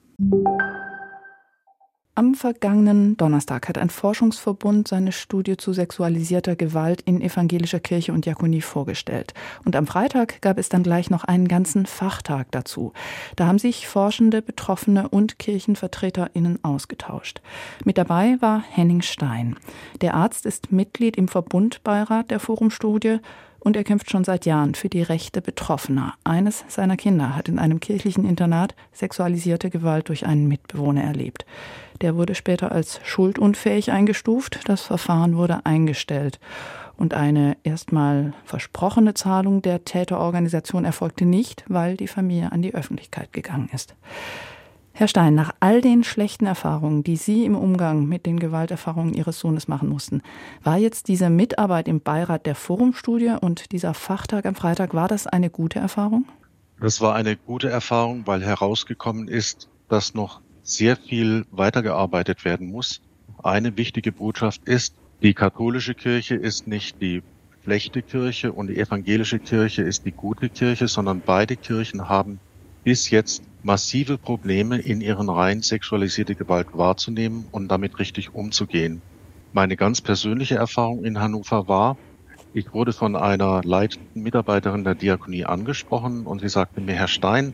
Am 2.13 2.36
vergangenen 2.36 3.15
Donnerstag 3.15 3.70
hat 3.70 3.77
ein 3.77 3.89
Forschungsverbund 3.89 4.86
seine 4.88 5.13
Studie 5.13 5.55
zu 5.55 5.72
sexualisierter 5.72 6.58
Gewalt 6.58 7.01
in 7.01 7.22
evangelischer 7.22 7.79
Kirche 7.79 8.12
und 8.12 8.25
Diakonie 8.25 8.62
vorgestellt. 8.62 9.34
Und 9.63 9.77
am 9.77 9.88
Freitag 9.88 10.41
gab 10.41 10.58
es 10.58 10.67
dann 10.67 10.84
gleich 10.84 11.10
noch 11.10 11.24
einen 11.24 11.48
ganzen 11.48 11.86
Fachtag 11.86 12.51
dazu. 12.51 12.91
Da 13.38 13.48
haben 13.48 13.60
sich 13.60 13.88
Forschende, 13.88 14.41
Betroffene 14.41 15.08
und 15.08 15.39
KirchenvertreterInnen 15.39 16.63
ausgetauscht. 16.63 17.41
Mit 17.86 17.98
dabei 17.98 18.36
war 18.41 18.62
Henning 18.70 19.01
Stein. 19.01 19.55
Der 20.01 20.13
Arzt 20.13 20.46
ist 20.46 20.72
Mitglied 20.72 21.15
im 21.15 21.29
Verbundbeirat 21.29 22.29
der 22.29 22.41
Forumstudie 22.41 23.20
und 23.62 23.75
er 23.75 23.84
kämpft 23.84 24.10
schon 24.10 24.24
seit 24.24 24.46
Jahren 24.46 24.75
für 24.75 24.89
die 24.89 25.03
Rechte 25.03 25.41
Betroffener. 25.41 26.15
Eines 26.24 26.65
seiner 26.68 26.98
Kinder 26.98 27.36
hat 27.36 27.48
in 27.48 27.60
einem 27.60 27.80
kirchlichen 27.80 28.25
Internat 28.25 28.75
sexualisierte 28.91 29.70
Gewalt 29.70 30.10
durch 30.10 30.25
einen 30.25 30.48
Mitbewohner 30.48 31.03
erlebt. 31.03 31.46
Der 32.01 32.15
wurde 32.15 32.34
später 32.34 32.72
als 32.72 33.00
schuldunfähig 33.03 33.91
eingestuft. 33.91 34.62
Das 34.65 34.82
Verfahren 34.82 35.38
wurde 35.38 35.65
eingestellt. 35.65 36.39
Und 36.98 37.13
eine 37.13 37.56
erstmal 37.63 38.34
versprochene 38.46 39.13
Zahlung 39.13 39.62
der 39.62 39.86
Täterorganisation 39.86 40.84
erfolgte 40.84 41.25
nicht, 41.25 41.63
weil 41.68 41.98
die 41.98 42.08
Familie 42.08 42.51
an 42.51 42.63
die 42.63 42.74
Öffentlichkeit 42.74 43.32
gegangen 43.32 43.70
ist. 43.74 43.96
Herr 44.93 45.07
Stein, 45.07 45.36
nach 45.36 45.51
all 45.62 45.81
den 45.81 46.03
schlechten 46.03 46.45
Erfahrungen, 46.45 47.03
die 47.03 47.15
Sie 47.15 47.45
im 47.45 47.55
Umgang 47.55 48.05
mit 48.05 48.25
den 48.25 48.39
Gewalterfahrungen 48.39 49.13
Ihres 49.13 49.39
Sohnes 49.39 49.67
machen 49.67 49.89
mussten, 49.89 50.21
war 50.63 50.77
jetzt 50.77 51.07
diese 51.07 51.29
Mitarbeit 51.29 51.88
im 51.88 52.01
Beirat 52.01 52.45
der 52.45 52.55
Forumstudie 52.55 53.36
und 53.39 53.71
dieser 53.71 53.93
Fachtag 53.93 54.45
am 54.45 54.53
Freitag, 54.53 54.93
war 54.93 55.07
das 55.07 55.27
eine 55.27 55.50
gute 55.50 55.79
Erfahrung? 55.79 56.25
Das 56.79 57.00
war 57.00 57.15
eine 57.15 57.38
gute 57.38 57.69
Erfahrung, 57.69 58.27
weil 58.27 58.43
herausgekommen 58.43 59.27
ist, 59.27 59.69
dass 59.88 60.13
noch 60.13 60.41
sehr 60.62 60.98
viel 60.98 61.45
weitergearbeitet 61.51 62.43
werden 62.43 62.69
muss. 62.69 63.01
Eine 63.41 63.77
wichtige 63.77 64.12
Botschaft 64.12 64.67
ist, 64.67 64.95
die 65.21 65.33
katholische 65.33 65.93
Kirche 65.93 66.36
ist 66.36 66.67
nicht 66.67 67.01
die 67.01 67.24
schlechte 67.63 68.01
Kirche 68.01 68.51
und 68.51 68.67
die 68.67 68.77
evangelische 68.77 69.39
Kirche 69.39 69.83
ist 69.83 70.05
die 70.05 70.12
gute 70.12 70.50
Kirche, 70.50 70.88
sondern 70.88 71.21
beide 71.25 71.55
Kirchen 71.55 72.10
haben 72.10 72.39
bis 72.83 73.09
jetzt 73.09 73.43
massive 73.61 74.17
Probleme 74.17 74.79
in 74.79 75.01
ihren 75.01 75.29
Reihen 75.29 75.61
sexualisierte 75.61 76.35
Gewalt 76.35 76.69
wahrzunehmen 76.73 77.47
und 77.51 77.67
damit 77.69 78.00
richtig 78.00 78.33
umzugehen. 78.33 79.03
Meine 79.51 79.75
ganz 79.75 80.01
persönliche 80.01 80.55
Erfahrung 80.55 81.03
in 81.03 81.19
Hannover 81.19 81.67
war, 81.67 81.97
ich 82.53 82.73
wurde 82.73 82.93
von 82.93 83.15
einer 83.15 83.61
leitenden 83.63 84.23
Mitarbeiterin 84.23 84.83
der 84.83 84.95
Diakonie 84.95 85.45
angesprochen 85.45 86.25
und 86.25 86.41
sie 86.41 86.50
sagte 86.50 86.81
mir, 86.81 86.95
Herr 86.95 87.07
Stein, 87.07 87.53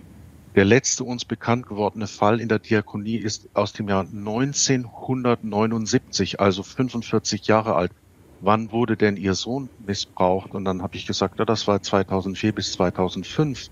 der 0.55 0.65
letzte 0.65 1.03
uns 1.03 1.24
bekannt 1.24 1.67
gewordene 1.67 2.07
Fall 2.07 2.39
in 2.39 2.50
der 2.50 2.57
Diakonie 2.60 3.17
ist 3.17 3.48
aus 3.53 3.74
dem 3.74 3.89
Jahr 3.89 4.07
1979, 4.07 6.39
also 6.39 6.63
45 6.63 7.46
Jahre 7.46 7.75
alt. 7.75 7.91
Wann 8.39 8.72
wurde 8.72 8.98
denn 8.98 9.17
Ihr 9.17 9.36
Sohn 9.36 9.69
missbraucht? 9.77 10.55
Und 10.55 10.65
dann 10.65 10.81
habe 10.81 10.98
ich 10.98 11.05
gesagt, 11.05 11.38
ja, 11.38 11.46
das 11.46 11.67
war 11.67 11.79
2004 11.81 12.53
bis 12.53 12.72
2005. 12.72 13.67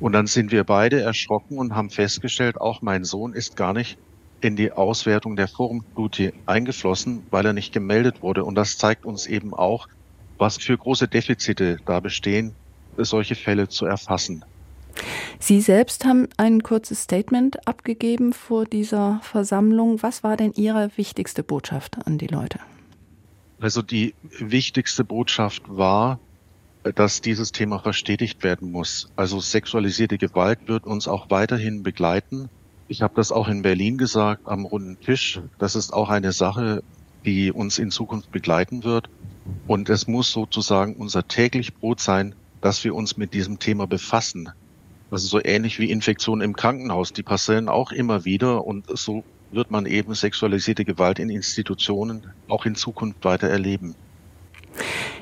Und 0.00 0.12
dann 0.12 0.26
sind 0.26 0.52
wir 0.52 0.64
beide 0.64 1.00
erschrocken 1.00 1.58
und 1.58 1.74
haben 1.74 1.90
festgestellt, 1.90 2.60
auch 2.60 2.82
mein 2.82 3.04
Sohn 3.04 3.32
ist 3.32 3.56
gar 3.56 3.72
nicht 3.72 3.98
in 4.40 4.56
die 4.56 4.72
Auswertung 4.72 5.36
der 5.36 5.48
Forumstudie 5.48 6.32
eingeflossen, 6.44 7.22
weil 7.30 7.46
er 7.46 7.54
nicht 7.54 7.72
gemeldet 7.72 8.22
wurde. 8.22 8.44
Und 8.44 8.56
das 8.56 8.76
zeigt 8.76 9.06
uns 9.06 9.26
eben 9.26 9.54
auch, 9.54 9.88
was 10.36 10.58
für 10.58 10.76
große 10.76 11.08
Defizite 11.08 11.78
da 11.86 12.00
bestehen, 12.00 12.54
solche 12.98 13.34
Fälle 13.34 13.68
zu 13.68 13.86
erfassen. 13.86 14.44
Sie 15.38 15.60
selbst 15.60 16.04
haben 16.04 16.28
ein 16.36 16.62
kurzes 16.62 17.02
Statement 17.02 17.66
abgegeben 17.66 18.32
vor 18.32 18.64
dieser 18.66 19.20
Versammlung. 19.22 20.02
Was 20.02 20.22
war 20.22 20.36
denn 20.36 20.52
Ihre 20.52 20.90
wichtigste 20.96 21.42
Botschaft 21.42 22.06
an 22.06 22.18
die 22.18 22.26
Leute? 22.26 22.60
Also 23.60 23.82
die 23.82 24.14
wichtigste 24.38 25.04
Botschaft 25.04 25.62
war, 25.66 26.18
dass 26.94 27.20
dieses 27.20 27.52
Thema 27.52 27.78
verstetigt 27.78 28.42
werden 28.44 28.70
muss. 28.70 29.08
Also 29.16 29.40
sexualisierte 29.40 30.18
Gewalt 30.18 30.68
wird 30.68 30.84
uns 30.84 31.08
auch 31.08 31.30
weiterhin 31.30 31.82
begleiten. 31.82 32.48
Ich 32.88 33.00
habe 33.00 33.14
das 33.16 33.32
auch 33.32 33.48
in 33.48 33.62
Berlin 33.62 33.96
gesagt 33.96 34.42
am 34.46 34.66
runden 34.66 35.00
Tisch. 35.00 35.40
Das 35.58 35.74
ist 35.74 35.92
auch 35.92 36.10
eine 36.10 36.32
Sache, 36.32 36.82
die 37.24 37.50
uns 37.50 37.78
in 37.78 37.90
Zukunft 37.90 38.30
begleiten 38.30 38.84
wird. 38.84 39.08
Und 39.66 39.88
es 39.88 40.06
muss 40.06 40.30
sozusagen 40.30 40.96
unser 40.96 41.26
täglich 41.26 41.74
Brot 41.74 42.00
sein, 42.00 42.34
dass 42.60 42.84
wir 42.84 42.94
uns 42.94 43.16
mit 43.16 43.34
diesem 43.34 43.58
Thema 43.58 43.86
befassen. 43.86 44.50
Also 45.10 45.26
so 45.28 45.40
ähnlich 45.42 45.78
wie 45.78 45.90
Infektionen 45.90 46.42
im 46.42 46.56
Krankenhaus, 46.56 47.12
die 47.12 47.22
passieren 47.22 47.68
auch 47.68 47.92
immer 47.92 48.24
wieder 48.24 48.66
und 48.66 48.86
so 48.96 49.24
wird 49.52 49.70
man 49.70 49.86
eben 49.86 50.14
sexualisierte 50.14 50.84
Gewalt 50.84 51.18
in 51.18 51.30
Institutionen 51.30 52.24
auch 52.48 52.66
in 52.66 52.74
Zukunft 52.74 53.24
weiter 53.24 53.48
erleben. 53.48 53.94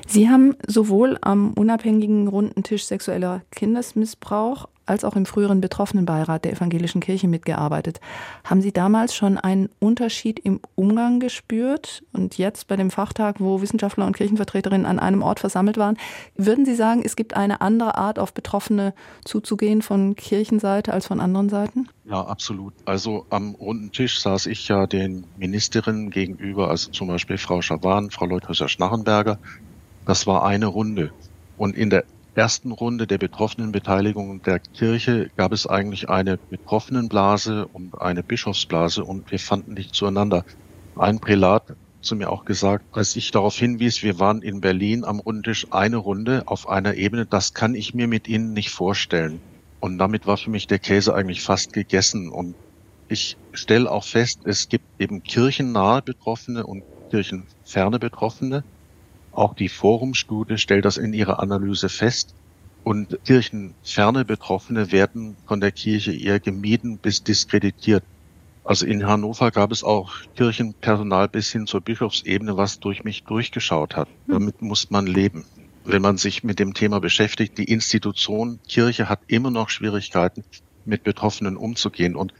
Sie 0.07 0.29
haben 0.29 0.55
sowohl 0.67 1.17
am 1.21 1.53
unabhängigen 1.53 2.27
runden 2.27 2.63
Tisch 2.63 2.85
sexueller 2.85 3.41
Kindesmissbrauch 3.51 4.67
als 4.85 5.05
auch 5.05 5.15
im 5.15 5.25
früheren 5.25 5.61
Betroffenenbeirat 5.61 6.45
der 6.45 6.53
evangelischen 6.53 7.01
Kirche 7.01 7.27
mitgearbeitet. 7.27 7.99
Haben 8.43 8.61
Sie 8.61 8.73
damals 8.73 9.15
schon 9.15 9.37
einen 9.37 9.69
Unterschied 9.79 10.39
im 10.39 10.59
Umgang 10.75 11.19
gespürt? 11.19 12.03
Und 12.11 12.37
jetzt 12.37 12.67
bei 12.67 12.75
dem 12.75 12.91
Fachtag, 12.91 13.39
wo 13.39 13.61
Wissenschaftler 13.61 14.05
und 14.05 14.15
Kirchenvertreterinnen 14.15 14.85
an 14.85 14.99
einem 14.99 15.21
Ort 15.21 15.39
versammelt 15.39 15.77
waren, 15.77 15.97
würden 16.35 16.65
Sie 16.65 16.75
sagen, 16.75 17.01
es 17.05 17.15
gibt 17.15 17.35
eine 17.35 17.61
andere 17.61 17.95
Art, 17.95 18.19
auf 18.19 18.33
Betroffene 18.33 18.93
zuzugehen 19.23 19.81
von 19.81 20.15
Kirchenseite 20.15 20.93
als 20.93 21.07
von 21.07 21.19
anderen 21.19 21.49
Seiten? 21.49 21.87
Ja, 22.05 22.21
absolut. 22.25 22.73
Also 22.85 23.25
am 23.29 23.55
runden 23.55 23.91
Tisch 23.91 24.21
saß 24.21 24.47
ich 24.47 24.67
ja 24.67 24.85
den 24.85 25.23
Ministerinnen 25.37 26.09
gegenüber, 26.09 26.69
also 26.69 26.91
zum 26.91 27.07
Beispiel 27.07 27.37
Frau 27.37 27.61
Schawan, 27.61 28.11
Frau 28.11 28.25
Leuthäuser-Schnarrenberger. 28.25 29.39
Das 30.05 30.27
war 30.27 30.43
eine 30.43 30.67
Runde. 30.67 31.11
Und 31.57 31.75
in 31.75 31.89
der 31.89 32.03
ersten 32.35 32.71
Runde 32.71 33.07
der 33.07 33.17
Betroffenenbeteiligung 33.17 34.41
der 34.41 34.59
Kirche 34.59 35.29
gab 35.37 35.51
es 35.51 35.67
eigentlich 35.67 36.09
eine 36.09 36.37
Betroffenenblase 36.37 37.67
und 37.67 38.01
eine 38.01 38.23
Bischofsblase 38.23 39.03
und 39.03 39.31
wir 39.31 39.39
fanden 39.39 39.73
nicht 39.73 39.93
zueinander. 39.93 40.43
Ein 40.95 41.19
Prälat 41.19 41.75
zu 42.01 42.15
mir 42.15 42.29
auch 42.31 42.45
gesagt, 42.45 42.85
als 42.91 43.15
ich 43.15 43.31
darauf 43.31 43.55
hinwies, 43.55 44.03
wir 44.03 44.19
waren 44.19 44.41
in 44.41 44.61
Berlin 44.61 45.05
am 45.05 45.19
Rundtisch 45.19 45.67
eine 45.71 45.97
Runde 45.97 46.43
auf 46.47 46.67
einer 46.67 46.95
Ebene, 46.95 47.25
das 47.25 47.53
kann 47.53 47.75
ich 47.75 47.93
mir 47.93 48.07
mit 48.07 48.27
Ihnen 48.27 48.53
nicht 48.53 48.71
vorstellen. 48.71 49.39
Und 49.79 49.97
damit 49.97 50.25
war 50.25 50.37
für 50.37 50.49
mich 50.49 50.67
der 50.67 50.79
Käse 50.79 51.13
eigentlich 51.13 51.41
fast 51.41 51.73
gegessen. 51.73 52.29
Und 52.29 52.55
ich 53.07 53.37
stelle 53.53 53.91
auch 53.91 54.03
fest, 54.03 54.41
es 54.45 54.69
gibt 54.69 54.85
eben 54.99 55.23
kirchennahe 55.23 56.01
Betroffene 56.01 56.65
und 56.65 56.83
kirchenferne 57.09 57.99
Betroffene. 57.99 58.63
Auch 59.33 59.55
die 59.55 59.69
Forumstudie 59.69 60.57
stellt 60.57 60.85
das 60.85 60.97
in 60.97 61.13
ihrer 61.13 61.39
Analyse 61.39 61.89
fest. 61.89 62.35
Und 62.83 63.17
kirchenferne 63.25 64.25
Betroffene 64.25 64.91
werden 64.91 65.35
von 65.47 65.61
der 65.61 65.71
Kirche 65.71 66.13
eher 66.13 66.39
gemieden 66.39 66.97
bis 66.97 67.23
diskreditiert. 67.23 68.03
Also 68.65 68.85
in 68.85 69.05
Hannover 69.05 69.51
gab 69.51 69.71
es 69.71 69.83
auch 69.83 70.11
Kirchenpersonal 70.35 71.27
bis 71.27 71.51
hin 71.51 71.67
zur 71.67 71.81
Bischofsebene, 71.81 72.55
was 72.55 72.79
durch 72.79 73.03
mich 73.03 73.23
durchgeschaut 73.23 73.95
hat. 73.95 74.07
Hm. 74.25 74.33
Damit 74.33 74.61
muss 74.61 74.89
man 74.89 75.07
leben. 75.07 75.45
Wenn 75.85 76.01
man 76.01 76.17
sich 76.17 76.43
mit 76.43 76.59
dem 76.59 76.73
Thema 76.73 76.99
beschäftigt, 76.99 77.57
die 77.57 77.65
Institution 77.65 78.59
Kirche 78.67 79.09
hat 79.09 79.19
immer 79.27 79.51
noch 79.51 79.69
Schwierigkeiten, 79.69 80.43
mit 80.85 81.03
Betroffenen 81.03 81.57
umzugehen. 81.57 82.15
Und 82.15 82.33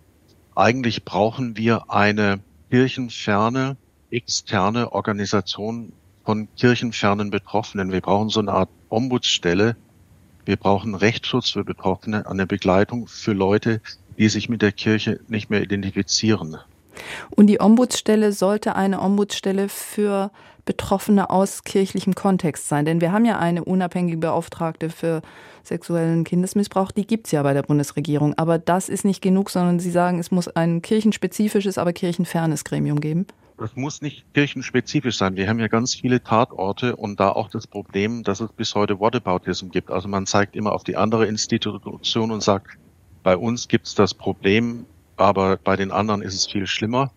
eigentlich 0.55 1.03
brauchen 1.03 1.57
wir 1.57 1.89
eine 1.89 2.39
kirchenferne, 2.69 3.77
externe 4.11 4.91
Organisation, 4.93 5.93
von 6.23 6.47
kirchenfernen 6.57 7.29
Betroffenen. 7.29 7.91
Wir 7.91 8.01
brauchen 8.01 8.29
so 8.29 8.39
eine 8.39 8.51
Art 8.51 8.69
Ombudsstelle. 8.89 9.75
Wir 10.45 10.57
brauchen 10.57 10.95
Rechtsschutz 10.95 11.51
für 11.51 11.63
Betroffene, 11.63 12.27
eine 12.27 12.45
Begleitung 12.45 13.07
für 13.07 13.33
Leute, 13.33 13.81
die 14.17 14.29
sich 14.29 14.49
mit 14.49 14.61
der 14.61 14.71
Kirche 14.71 15.19
nicht 15.27 15.49
mehr 15.49 15.61
identifizieren. 15.61 16.57
Und 17.31 17.47
die 17.47 17.59
Ombudsstelle 17.59 18.31
sollte 18.33 18.75
eine 18.75 19.01
Ombudsstelle 19.01 19.69
für 19.69 20.31
Betroffene 20.65 21.29
aus 21.29 21.63
kirchlichem 21.63 22.15
Kontext 22.15 22.69
sein. 22.69 22.85
Denn 22.85 23.01
wir 23.01 23.11
haben 23.11 23.25
ja 23.25 23.39
eine 23.39 23.63
unabhängige 23.63 24.17
Beauftragte 24.17 24.89
für 24.89 25.21
sexuellen 25.63 26.23
Kindesmissbrauch, 26.23 26.91
die 26.91 27.07
gibt 27.07 27.27
es 27.27 27.31
ja 27.31 27.41
bei 27.41 27.53
der 27.53 27.63
Bundesregierung. 27.63 28.33
Aber 28.37 28.59
das 28.59 28.89
ist 28.89 29.05
nicht 29.05 29.21
genug, 29.21 29.49
sondern 29.49 29.79
Sie 29.79 29.91
sagen, 29.91 30.19
es 30.19 30.31
muss 30.31 30.47
ein 30.47 30.81
kirchenspezifisches, 30.81 31.77
aber 31.77 31.93
kirchenfernes 31.93 32.63
Gremium 32.63 32.99
geben. 32.99 33.27
Das 33.57 33.75
muss 33.75 34.01
nicht 34.01 34.25
kirchenspezifisch 34.33 35.17
sein. 35.17 35.35
Wir 35.35 35.47
haben 35.47 35.59
ja 35.59 35.67
ganz 35.67 35.93
viele 35.93 36.23
Tatorte 36.23 36.95
und 36.95 37.19
da 37.19 37.29
auch 37.29 37.49
das 37.49 37.67
Problem, 37.67 38.23
dass 38.23 38.39
es 38.39 38.51
bis 38.51 38.73
heute 38.73 38.99
Whataboutism 38.99 39.69
gibt. 39.69 39.91
Also 39.91 40.07
man 40.07 40.25
zeigt 40.25 40.55
immer 40.55 40.73
auf 40.73 40.83
die 40.83 40.97
andere 40.97 41.27
Institution 41.27 42.31
und 42.31 42.41
sagt, 42.41 42.77
bei 43.21 43.37
uns 43.37 43.67
gibt 43.67 43.87
es 43.87 43.95
das 43.95 44.13
Problem, 44.13 44.85
aber 45.17 45.57
bei 45.57 45.75
den 45.75 45.91
anderen 45.91 46.21
ist 46.21 46.33
es 46.33 46.47
viel 46.47 46.67
schlimmer. 46.67 47.11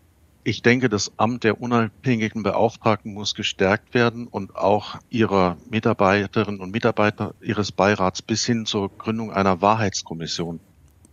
Ich 0.45 0.63
denke, 0.63 0.89
das 0.89 1.11
Amt 1.17 1.43
der 1.43 1.61
unabhängigen 1.61 2.45
Beauftragten 2.45 3.15
muss 3.15 3.35
gestärkt 3.35 3.95
werden 3.95 4.29
und 4.29 4.55
auch 4.55 4.99
ihrer 5.11 5.57
Mitarbeiterinnen 5.69 6.61
und 6.61 6.71
Mitarbeiter 6.71 7.35
ihres 7.41 7.73
Beirats 7.73 8.23
bis 8.23 8.47
hin 8.47 8.67
zur 8.67 8.91
Gründung 8.97 9.33
einer 9.33 9.61
Wahrheitskommission. 9.61 10.61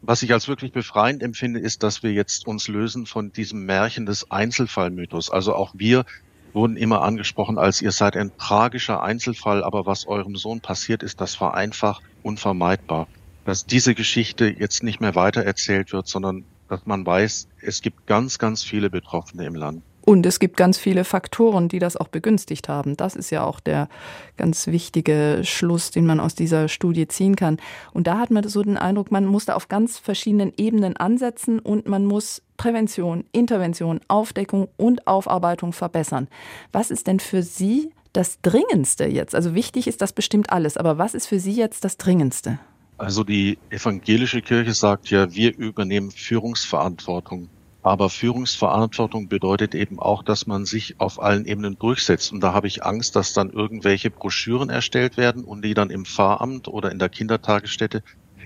Was 0.06 0.22
ich 0.22 0.34
als 0.34 0.50
wirklich 0.50 0.74
befreiend 0.74 1.24
empfinde, 1.24 1.62
ist, 1.62 1.82
dass 1.82 2.04
wir 2.04 2.12
jetzt 2.12 2.46
uns 2.46 2.68
lösen 2.68 3.06
von 3.06 3.32
diesem 3.32 3.66
Märchen 3.66 4.06
des 4.06 4.30
Einzelfallmythos. 4.30 5.30
Also 5.30 5.56
auch 5.56 5.74
wir 5.78 6.04
wurden 6.52 6.76
immer 6.76 7.04
angesprochen 7.04 7.58
als 7.58 7.82
ihr 7.82 7.94
seid 7.94 8.18
ein 8.18 8.36
tragischer 8.38 9.02
Einzelfall, 9.02 9.64
aber 9.64 9.86
was 9.86 10.06
eurem 10.06 10.36
Sohn 10.36 10.60
passiert 10.60 11.04
ist, 11.04 11.22
das 11.22 11.40
war 11.40 11.54
einfach 11.54 12.02
unvermeidbar. 12.22 13.08
Dass 13.46 13.66
diese 13.66 13.96
Geschichte 13.96 14.50
jetzt 14.50 14.84
nicht 14.84 15.00
mehr 15.00 15.16
weitererzählt 15.16 15.94
wird, 15.94 16.10
sondern 16.10 16.44
dass 16.68 16.86
man 16.86 17.06
weiß, 17.06 17.48
es 17.62 17.82
gibt 17.82 18.06
ganz, 18.06 18.40
ganz 18.40 18.62
viele 18.62 18.90
Betroffene 18.90 19.46
im 19.46 19.56
Land. 19.56 19.84
Und 20.06 20.26
es 20.26 20.40
gibt 20.40 20.58
ganz 20.58 20.78
viele 20.78 21.06
Faktoren, 21.06 21.70
die 21.70 21.80
das 21.80 21.96
auch 21.96 22.10
begünstigt 22.10 22.68
haben. 22.68 22.98
Das 22.98 23.16
ist 23.16 23.30
ja 23.30 23.46
auch 23.46 23.62
der 23.62 23.88
ganz 24.36 24.68
wichtige 24.68 25.42
Schluss, 25.44 25.92
den 25.92 26.06
man 26.06 26.20
aus 26.20 26.36
dieser 26.36 26.68
Studie 26.68 27.08
ziehen 27.08 27.38
kann. 27.38 27.58
Und 27.94 28.06
da 28.08 28.20
hat 28.20 28.30
man 28.30 28.46
so 28.48 28.62
den 28.64 28.78
Eindruck, 28.78 29.12
man 29.12 29.26
muss 29.26 29.46
da 29.46 29.56
auf 29.56 29.70
ganz 29.70 29.98
verschiedenen 29.98 30.52
Ebenen 30.58 30.98
ansetzen 30.98 31.60
und 31.60 31.88
man 31.88 32.06
muss 32.06 32.42
Prävention, 32.58 33.24
Intervention, 33.32 34.02
Aufdeckung 34.10 34.68
und 34.76 35.08
Aufarbeitung 35.08 35.72
verbessern. 35.72 36.28
Was 36.74 36.92
ist 36.92 37.08
denn 37.08 37.22
für 37.22 37.42
Sie 37.42 37.92
das 38.12 38.42
Dringendste 38.42 39.06
jetzt? 39.06 39.34
Also 39.34 39.56
wichtig 39.56 39.88
ist 39.88 40.02
das 40.02 40.12
bestimmt 40.12 40.52
alles, 40.52 40.76
aber 40.76 40.98
was 40.98 41.14
ist 41.14 41.28
für 41.28 41.40
Sie 41.40 41.54
jetzt 41.54 41.86
das 41.86 41.96
Dringendste? 41.96 42.60
Also 42.98 43.24
die 43.24 43.58
evangelische 43.70 44.42
Kirche 44.42 44.74
sagt 44.74 45.10
ja, 45.10 45.34
wir 45.34 45.58
übernehmen 45.58 46.12
Führungsverantwortung. 46.12 47.48
Aber 47.84 48.10
Führungsverantwortung 48.10 49.28
bedeutet 49.28 49.76
eben 49.76 50.00
auch, 50.00 50.24
dass 50.24 50.48
man 50.48 50.66
sich 50.66 51.02
auf 51.02 51.22
allen 51.22 51.46
Ebenen 51.46 51.78
durchsetzt. 51.78 52.32
Und 52.32 52.40
da 52.40 52.54
habe 52.54 52.68
ich 52.68 52.86
Angst, 52.86 53.18
dass 53.18 53.34
dann 53.34 53.50
irgendwelche 53.50 54.10
Broschüren 54.10 54.70
erstellt 54.70 55.18
werden 55.18 55.44
und 55.44 55.64
die 55.66 55.74
dann 55.74 55.90
im 55.90 56.06
Pfarramt 56.06 56.70
oder 56.70 56.92
in 56.92 57.00
der 57.00 57.10
Kindertagesstätte 57.10 58.02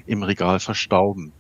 im 0.08 0.24
Regal 0.24 0.60
verstauben. 0.60 1.34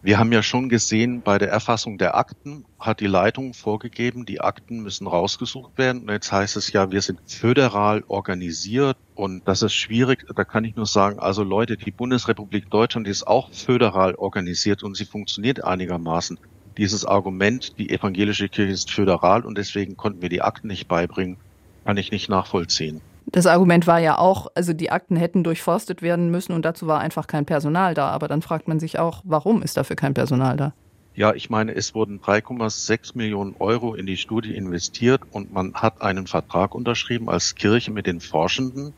Wir 0.00 0.18
haben 0.18 0.30
ja 0.30 0.44
schon 0.44 0.68
gesehen, 0.68 1.22
bei 1.22 1.38
der 1.38 1.50
Erfassung 1.50 1.98
der 1.98 2.16
Akten 2.16 2.64
hat 2.78 3.00
die 3.00 3.08
Leitung 3.08 3.52
vorgegeben, 3.52 4.26
die 4.26 4.40
Akten 4.40 4.80
müssen 4.80 5.08
rausgesucht 5.08 5.76
werden. 5.76 6.02
Und 6.02 6.10
jetzt 6.10 6.30
heißt 6.30 6.56
es 6.56 6.70
ja, 6.72 6.92
wir 6.92 7.00
sind 7.00 7.18
föderal 7.26 8.04
organisiert 8.06 8.96
und 9.16 9.48
das 9.48 9.62
ist 9.62 9.72
schwierig. 9.72 10.24
Da 10.36 10.44
kann 10.44 10.64
ich 10.64 10.76
nur 10.76 10.86
sagen, 10.86 11.18
also 11.18 11.42
Leute, 11.42 11.76
die 11.76 11.90
Bundesrepublik 11.90 12.70
Deutschland 12.70 13.08
ist 13.08 13.26
auch 13.26 13.50
föderal 13.52 14.14
organisiert 14.14 14.84
und 14.84 14.96
sie 14.96 15.06
funktioniert 15.06 15.64
einigermaßen 15.64 16.38
dieses 16.78 17.04
Argument, 17.04 17.78
die 17.78 17.90
evangelische 17.90 18.48
Kirche 18.48 18.72
ist 18.72 18.90
föderal 18.90 19.44
und 19.44 19.58
deswegen 19.58 19.96
konnten 19.96 20.22
wir 20.22 20.28
die 20.28 20.40
Akten 20.40 20.68
nicht 20.68 20.88
beibringen, 20.88 21.36
kann 21.84 21.96
ich 21.96 22.10
nicht 22.12 22.30
nachvollziehen. 22.30 23.00
Das 23.26 23.46
Argument 23.46 23.86
war 23.86 23.98
ja 23.98 24.16
auch, 24.16 24.46
also 24.54 24.72
die 24.72 24.90
Akten 24.90 25.16
hätten 25.16 25.44
durchforstet 25.44 26.00
werden 26.00 26.30
müssen 26.30 26.52
und 26.52 26.64
dazu 26.64 26.86
war 26.86 27.00
einfach 27.00 27.26
kein 27.26 27.44
Personal 27.44 27.92
da. 27.92 28.08
Aber 28.08 28.26
dann 28.26 28.40
fragt 28.40 28.68
man 28.68 28.80
sich 28.80 28.98
auch, 28.98 29.20
warum 29.24 29.60
ist 29.62 29.76
dafür 29.76 29.96
kein 29.96 30.14
Personal 30.14 30.56
da? 30.56 30.72
Ja, 31.14 31.34
ich 31.34 31.50
meine, 31.50 31.74
es 31.74 31.94
wurden 31.94 32.20
3,6 32.20 33.18
Millionen 33.18 33.56
Euro 33.58 33.94
in 33.94 34.06
die 34.06 34.16
Studie 34.16 34.54
investiert 34.54 35.22
und 35.32 35.52
man 35.52 35.74
hat 35.74 36.00
einen 36.00 36.26
Vertrag 36.26 36.74
unterschrieben 36.74 37.28
als 37.28 37.54
Kirche 37.56 37.90
mit 37.90 38.06
den 38.06 38.20
Forschenden 38.20 38.94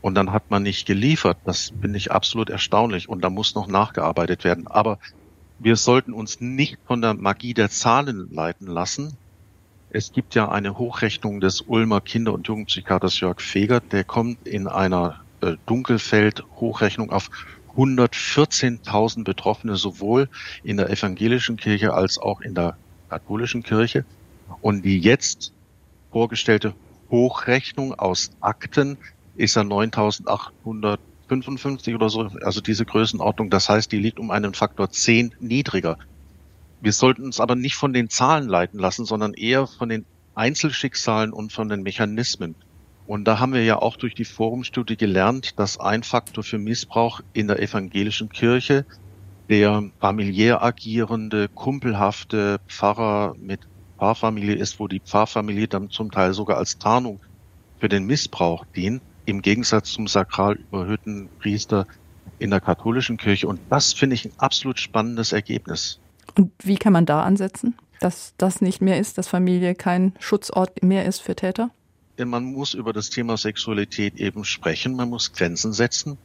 und 0.00 0.14
dann 0.14 0.32
hat 0.32 0.50
man 0.50 0.62
nicht 0.62 0.86
geliefert. 0.86 1.38
Das 1.44 1.72
bin 1.72 1.94
ich 1.94 2.12
absolut 2.12 2.48
erstaunlich 2.48 3.08
und 3.08 3.22
da 3.22 3.28
muss 3.28 3.54
noch 3.54 3.66
nachgearbeitet 3.66 4.44
werden. 4.44 4.66
Aber 4.68 4.98
wir 5.58 5.76
sollten 5.76 6.12
uns 6.12 6.40
nicht 6.40 6.78
von 6.86 7.00
der 7.00 7.14
Magie 7.14 7.54
der 7.54 7.70
Zahlen 7.70 8.28
leiten 8.32 8.66
lassen. 8.66 9.16
Es 9.90 10.12
gibt 10.12 10.34
ja 10.34 10.48
eine 10.48 10.76
Hochrechnung 10.76 11.40
des 11.40 11.60
Ulmer 11.60 12.00
Kinder- 12.00 12.32
und 12.32 12.48
Jugendpsychiaters 12.48 13.20
Jörg 13.20 13.40
Feger, 13.40 13.80
der 13.80 14.04
kommt 14.04 14.48
in 14.48 14.66
einer 14.66 15.20
äh, 15.40 15.56
Dunkelfeld-Hochrechnung 15.66 17.10
auf 17.10 17.30
114.000 17.76 19.24
Betroffene 19.24 19.76
sowohl 19.76 20.28
in 20.62 20.76
der 20.76 20.90
evangelischen 20.90 21.56
Kirche 21.56 21.92
als 21.94 22.18
auch 22.18 22.40
in 22.40 22.54
der 22.54 22.76
katholischen 23.08 23.62
Kirche. 23.62 24.04
Und 24.60 24.82
die 24.82 24.98
jetzt 24.98 25.52
vorgestellte 26.10 26.74
Hochrechnung 27.10 27.94
aus 27.94 28.30
Akten 28.40 28.98
ist 29.36 29.56
ja 29.56 29.62
9.800 29.62 30.98
55 31.28 31.94
oder 31.94 32.08
so, 32.08 32.28
also 32.42 32.60
diese 32.60 32.84
Größenordnung. 32.84 33.50
Das 33.50 33.68
heißt, 33.68 33.90
die 33.92 33.98
liegt 33.98 34.18
um 34.18 34.30
einen 34.30 34.54
Faktor 34.54 34.90
10 34.90 35.34
niedriger. 35.40 35.96
Wir 36.80 36.92
sollten 36.92 37.24
uns 37.24 37.40
aber 37.40 37.56
nicht 37.56 37.76
von 37.76 37.92
den 37.92 38.10
Zahlen 38.10 38.48
leiten 38.48 38.78
lassen, 38.78 39.04
sondern 39.04 39.32
eher 39.34 39.66
von 39.66 39.88
den 39.88 40.06
Einzelschicksalen 40.34 41.32
und 41.32 41.52
von 41.52 41.68
den 41.68 41.82
Mechanismen. 41.82 42.56
Und 43.06 43.24
da 43.24 43.38
haben 43.38 43.52
wir 43.52 43.64
ja 43.64 43.78
auch 43.78 43.96
durch 43.96 44.14
die 44.14 44.24
Forumstudie 44.24 44.96
gelernt, 44.96 45.58
dass 45.58 45.78
ein 45.78 46.02
Faktor 46.02 46.42
für 46.44 46.58
Missbrauch 46.58 47.20
in 47.32 47.48
der 47.48 47.60
evangelischen 47.60 48.28
Kirche 48.28 48.86
der 49.48 49.90
familiär 50.00 50.62
agierende, 50.62 51.48
kumpelhafte 51.48 52.60
Pfarrer 52.66 53.34
mit 53.38 53.60
Pfarrfamilie 53.98 54.54
ist, 54.54 54.80
wo 54.80 54.88
die 54.88 55.00
Pfarrfamilie 55.00 55.68
dann 55.68 55.90
zum 55.90 56.10
Teil 56.10 56.32
sogar 56.32 56.56
als 56.56 56.78
Tarnung 56.78 57.20
für 57.78 57.88
den 57.88 58.04
Missbrauch 58.04 58.64
dient 58.74 59.02
im 59.26 59.42
Gegensatz 59.42 59.92
zum 59.92 60.06
sakral 60.06 60.56
überhöhten 60.56 61.28
Priester 61.40 61.86
in 62.38 62.50
der 62.50 62.60
katholischen 62.60 63.16
Kirche. 63.16 63.48
Und 63.48 63.60
das 63.70 63.92
finde 63.92 64.14
ich 64.14 64.24
ein 64.24 64.32
absolut 64.38 64.78
spannendes 64.78 65.32
Ergebnis. 65.32 66.00
Und 66.36 66.52
wie 66.62 66.76
kann 66.76 66.92
man 66.92 67.06
da 67.06 67.22
ansetzen, 67.22 67.74
dass 68.00 68.34
das 68.38 68.60
nicht 68.60 68.80
mehr 68.80 68.98
ist, 68.98 69.18
dass 69.18 69.28
Familie 69.28 69.74
kein 69.74 70.12
Schutzort 70.18 70.82
mehr 70.82 71.04
ist 71.04 71.20
für 71.20 71.36
Täter? 71.36 71.70
Man 72.18 72.44
muss 72.44 72.74
über 72.74 72.92
das 72.92 73.10
Thema 73.10 73.36
Sexualität 73.36 74.16
eben 74.16 74.44
sprechen, 74.44 74.94
man 74.94 75.10
muss 75.10 75.32
Grenzen 75.32 75.72
setzen. 75.72 76.16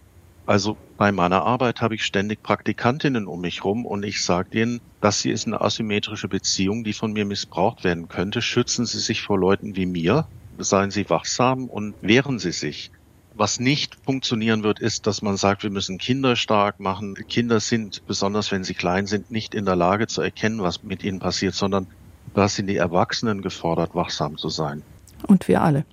Also 0.45 0.77
bei 0.97 1.11
meiner 1.11 1.43
Arbeit 1.43 1.81
habe 1.81 1.95
ich 1.95 2.03
ständig 2.03 2.41
Praktikantinnen 2.41 3.27
um 3.27 3.41
mich 3.41 3.63
rum 3.63 3.85
und 3.85 4.03
ich 4.03 4.23
sage 4.23 4.49
denen, 4.49 4.81
das 4.99 5.21
hier 5.21 5.33
ist 5.33 5.45
eine 5.45 5.61
asymmetrische 5.61 6.27
Beziehung, 6.27 6.83
die 6.83 6.93
von 6.93 7.13
mir 7.13 7.25
missbraucht 7.25 7.83
werden 7.83 8.07
könnte. 8.07 8.41
Schützen 8.41 8.85
Sie 8.85 8.99
sich 8.99 9.21
vor 9.21 9.37
Leuten 9.37 9.75
wie 9.75 9.85
mir, 9.85 10.27
seien 10.59 10.91
Sie 10.91 11.09
wachsam 11.09 11.65
und 11.65 11.95
wehren 12.01 12.39
Sie 12.39 12.51
sich. 12.51 12.91
Was 13.39 13.59
nicht 13.59 13.95
funktionieren 14.03 14.63
wird, 14.63 14.79
ist, 14.79 15.07
dass 15.07 15.21
man 15.21 15.37
sagt, 15.37 15.63
wir 15.63 15.69
müssen 15.69 15.97
Kinder 15.97 16.35
stark 16.35 16.81
machen. 16.81 17.15
Kinder 17.29 17.61
sind, 17.61 18.05
besonders 18.05 18.51
wenn 18.51 18.65
sie 18.65 18.73
klein 18.73 19.07
sind, 19.07 19.31
nicht 19.31 19.55
in 19.55 19.63
der 19.63 19.77
Lage 19.77 20.07
zu 20.07 20.21
erkennen, 20.21 20.61
was 20.61 20.83
mit 20.83 21.05
ihnen 21.05 21.19
passiert, 21.19 21.53
sondern 21.53 21.87
da 22.33 22.49
sind 22.49 22.67
die 22.67 22.75
Erwachsenen 22.75 23.41
gefordert, 23.41 23.95
wachsam 23.95 24.37
zu 24.37 24.49
sein. 24.49 24.81
Und 25.25 25.47
wir 25.47 25.61
alle. 25.61 25.85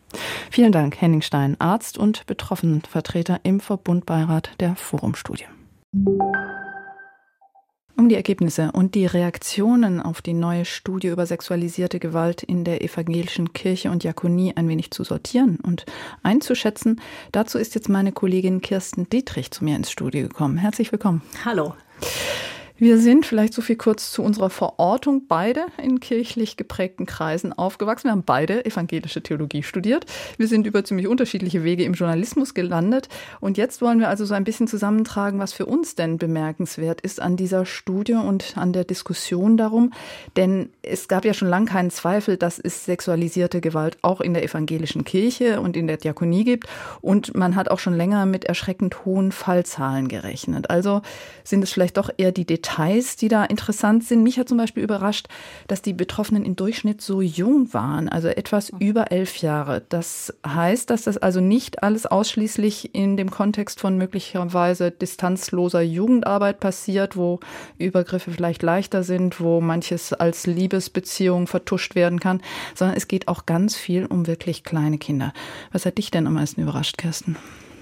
Vielen 0.50 0.72
Dank, 0.72 1.00
Henning 1.00 1.22
Stein, 1.22 1.54
Arzt 1.60 1.98
und 1.98 2.26
Betroffenenvertreter 2.26 3.38
im 3.44 3.60
Verbundbeirat 3.60 4.50
der 4.58 4.74
Forumstudie. 4.74 5.46
Um 7.98 8.10
die 8.10 8.14
Ergebnisse 8.14 8.72
und 8.72 8.94
die 8.94 9.06
Reaktionen 9.06 10.02
auf 10.02 10.20
die 10.20 10.34
neue 10.34 10.66
Studie 10.66 11.08
über 11.08 11.24
sexualisierte 11.24 11.98
Gewalt 11.98 12.42
in 12.42 12.62
der 12.62 12.82
evangelischen 12.82 13.54
Kirche 13.54 13.90
und 13.90 14.02
Diakonie 14.02 14.52
ein 14.54 14.68
wenig 14.68 14.90
zu 14.90 15.02
sortieren 15.02 15.58
und 15.62 15.86
einzuschätzen, 16.22 17.00
dazu 17.32 17.56
ist 17.56 17.74
jetzt 17.74 17.88
meine 17.88 18.12
Kollegin 18.12 18.60
Kirsten 18.60 19.08
Dietrich 19.08 19.50
zu 19.50 19.64
mir 19.64 19.76
ins 19.76 19.90
Studio 19.90 20.28
gekommen. 20.28 20.58
Herzlich 20.58 20.92
willkommen. 20.92 21.22
Hallo. 21.46 21.72
Wir 22.78 22.98
sind 22.98 23.24
vielleicht 23.24 23.54
so 23.54 23.62
viel 23.62 23.76
kurz 23.76 24.12
zu 24.12 24.22
unserer 24.22 24.50
Verortung 24.50 25.22
beide 25.26 25.64
in 25.82 25.98
kirchlich 25.98 26.58
geprägten 26.58 27.06
Kreisen 27.06 27.54
aufgewachsen. 27.54 28.08
Wir 28.08 28.12
haben 28.12 28.22
beide 28.22 28.66
evangelische 28.66 29.22
Theologie 29.22 29.62
studiert. 29.62 30.04
Wir 30.36 30.46
sind 30.46 30.66
über 30.66 30.84
ziemlich 30.84 31.08
unterschiedliche 31.08 31.64
Wege 31.64 31.84
im 31.84 31.94
Journalismus 31.94 32.52
gelandet. 32.52 33.08
Und 33.40 33.56
jetzt 33.56 33.80
wollen 33.80 33.98
wir 33.98 34.10
also 34.10 34.26
so 34.26 34.34
ein 34.34 34.44
bisschen 34.44 34.68
zusammentragen, 34.68 35.38
was 35.38 35.54
für 35.54 35.64
uns 35.64 35.94
denn 35.94 36.18
bemerkenswert 36.18 37.00
ist 37.00 37.18
an 37.18 37.38
dieser 37.38 37.64
Studie 37.64 38.12
und 38.12 38.58
an 38.58 38.74
der 38.74 38.84
Diskussion 38.84 39.56
darum. 39.56 39.94
Denn 40.36 40.68
es 40.82 41.08
gab 41.08 41.24
ja 41.24 41.32
schon 41.32 41.48
lange 41.48 41.66
keinen 41.66 41.90
Zweifel, 41.90 42.36
dass 42.36 42.58
es 42.58 42.84
sexualisierte 42.84 43.62
Gewalt 43.62 43.96
auch 44.02 44.20
in 44.20 44.34
der 44.34 44.44
evangelischen 44.44 45.04
Kirche 45.04 45.62
und 45.62 45.78
in 45.78 45.86
der 45.86 45.96
Diakonie 45.96 46.44
gibt. 46.44 46.68
Und 47.00 47.34
man 47.34 47.56
hat 47.56 47.70
auch 47.70 47.78
schon 47.78 47.96
länger 47.96 48.26
mit 48.26 48.44
erschreckend 48.44 49.06
hohen 49.06 49.32
Fallzahlen 49.32 50.08
gerechnet. 50.08 50.68
Also 50.68 51.00
sind 51.42 51.64
es 51.64 51.72
vielleicht 51.72 51.96
doch 51.96 52.10
eher 52.18 52.32
die 52.32 52.44
Details 52.44 52.65
Details, 52.66 53.16
die 53.16 53.28
da 53.28 53.44
interessant 53.44 54.04
sind. 54.04 54.22
Mich 54.22 54.38
hat 54.38 54.48
zum 54.48 54.58
Beispiel 54.58 54.82
überrascht, 54.82 55.28
dass 55.68 55.82
die 55.82 55.92
Betroffenen 55.92 56.44
im 56.44 56.56
Durchschnitt 56.56 57.00
so 57.00 57.20
jung 57.20 57.72
waren, 57.72 58.08
also 58.08 58.28
etwas 58.28 58.70
über 58.78 59.12
elf 59.12 59.36
Jahre. 59.38 59.82
Das 59.88 60.34
heißt, 60.46 60.90
dass 60.90 61.02
das 61.02 61.18
also 61.18 61.40
nicht 61.40 61.82
alles 61.82 62.06
ausschließlich 62.06 62.94
in 62.94 63.16
dem 63.16 63.30
Kontext 63.30 63.80
von 63.80 63.96
möglicherweise 63.96 64.90
distanzloser 64.90 65.80
Jugendarbeit 65.80 66.60
passiert, 66.60 67.16
wo 67.16 67.40
Übergriffe 67.78 68.30
vielleicht 68.30 68.62
leichter 68.62 69.02
sind, 69.02 69.40
wo 69.40 69.60
manches 69.60 70.12
als 70.12 70.46
Liebesbeziehung 70.46 71.46
vertuscht 71.46 71.94
werden 71.94 72.20
kann, 72.20 72.42
sondern 72.74 72.96
es 72.96 73.08
geht 73.08 73.28
auch 73.28 73.46
ganz 73.46 73.76
viel 73.76 74.06
um 74.06 74.26
wirklich 74.26 74.64
kleine 74.64 74.98
Kinder. 74.98 75.32
Was 75.72 75.86
hat 75.86 75.98
dich 75.98 76.10
denn 76.10 76.26
am 76.26 76.34
meisten 76.34 76.60
überrascht, 76.60 76.98
Kirsten? 76.98 77.36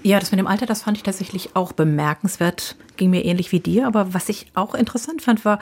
Ja, 0.05 0.19
das 0.19 0.29
mit 0.29 0.37
dem 0.37 0.45
Alter, 0.45 0.67
das 0.67 0.83
fand 0.83 0.97
ich 0.97 1.03
tatsächlich 1.03 1.55
auch 1.55 1.71
bemerkenswert. 1.71 2.75
Ging 2.95 3.09
mir 3.09 3.25
ähnlich 3.25 3.51
wie 3.51 3.59
dir. 3.59 3.87
Aber 3.87 4.13
was 4.13 4.29
ich 4.29 4.45
auch 4.53 4.75
interessant 4.75 5.23
fand, 5.23 5.43
war 5.45 5.57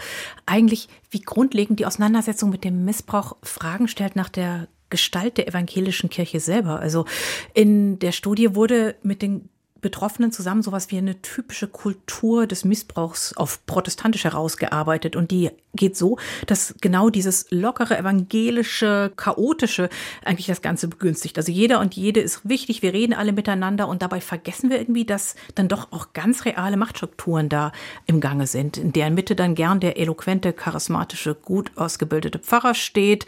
eigentlich, 0.45 0.89
wie 1.11 1.21
grundlegend 1.21 1.79
die 1.79 1.85
Auseinandersetzung 1.85 2.49
mit 2.49 2.65
dem 2.65 2.83
Missbrauch 2.83 3.37
Fragen 3.41 3.87
stellt 3.87 4.17
nach 4.17 4.27
der 4.27 4.67
Gestalt 4.89 5.37
der 5.37 5.47
evangelischen 5.47 6.09
Kirche 6.09 6.41
selber. 6.41 6.81
Also 6.81 7.05
in 7.53 7.99
der 7.99 8.11
Studie 8.11 8.53
wurde 8.53 8.95
mit 9.01 9.21
den 9.21 9.47
Betroffenen 9.83 10.31
zusammen 10.31 10.63
sowas 10.63 10.89
wie 10.89 10.97
eine 10.97 11.21
typische 11.21 11.67
Kultur 11.67 12.47
des 12.47 12.65
Missbrauchs 12.65 13.37
auf 13.37 13.63
protestantisch 13.67 14.23
herausgearbeitet. 14.23 15.15
Und 15.15 15.29
die 15.29 15.51
geht 15.75 15.97
so, 15.97 16.17
dass 16.47 16.75
genau 16.81 17.09
dieses 17.09 17.47
lockere, 17.49 17.97
evangelische, 17.97 19.11
chaotische 19.15 19.89
eigentlich 20.23 20.47
das 20.47 20.61
Ganze 20.61 20.87
begünstigt. 20.87 21.37
Also 21.37 21.51
jeder 21.51 21.79
und 21.79 21.95
jede 21.95 22.21
ist 22.21 22.47
wichtig, 22.47 22.81
wir 22.81 22.93
reden 22.93 23.13
alle 23.13 23.33
miteinander 23.33 23.87
und 23.87 24.01
dabei 24.01 24.21
vergessen 24.21 24.69
wir 24.69 24.79
irgendwie, 24.79 25.05
dass 25.05 25.35
dann 25.55 25.67
doch 25.67 25.91
auch 25.91 26.13
ganz 26.13 26.45
reale 26.45 26.77
Machtstrukturen 26.77 27.49
da 27.49 27.71
im 28.05 28.21
Gange 28.21 28.47
sind, 28.47 28.77
in 28.77 28.93
deren 28.93 29.13
Mitte 29.13 29.35
dann 29.35 29.55
gern 29.55 29.79
der 29.79 29.97
eloquente, 29.99 30.53
charismatische, 30.53 31.35
gut 31.35 31.71
ausgebildete 31.75 32.39
Pfarrer 32.39 32.73
steht 32.73 33.25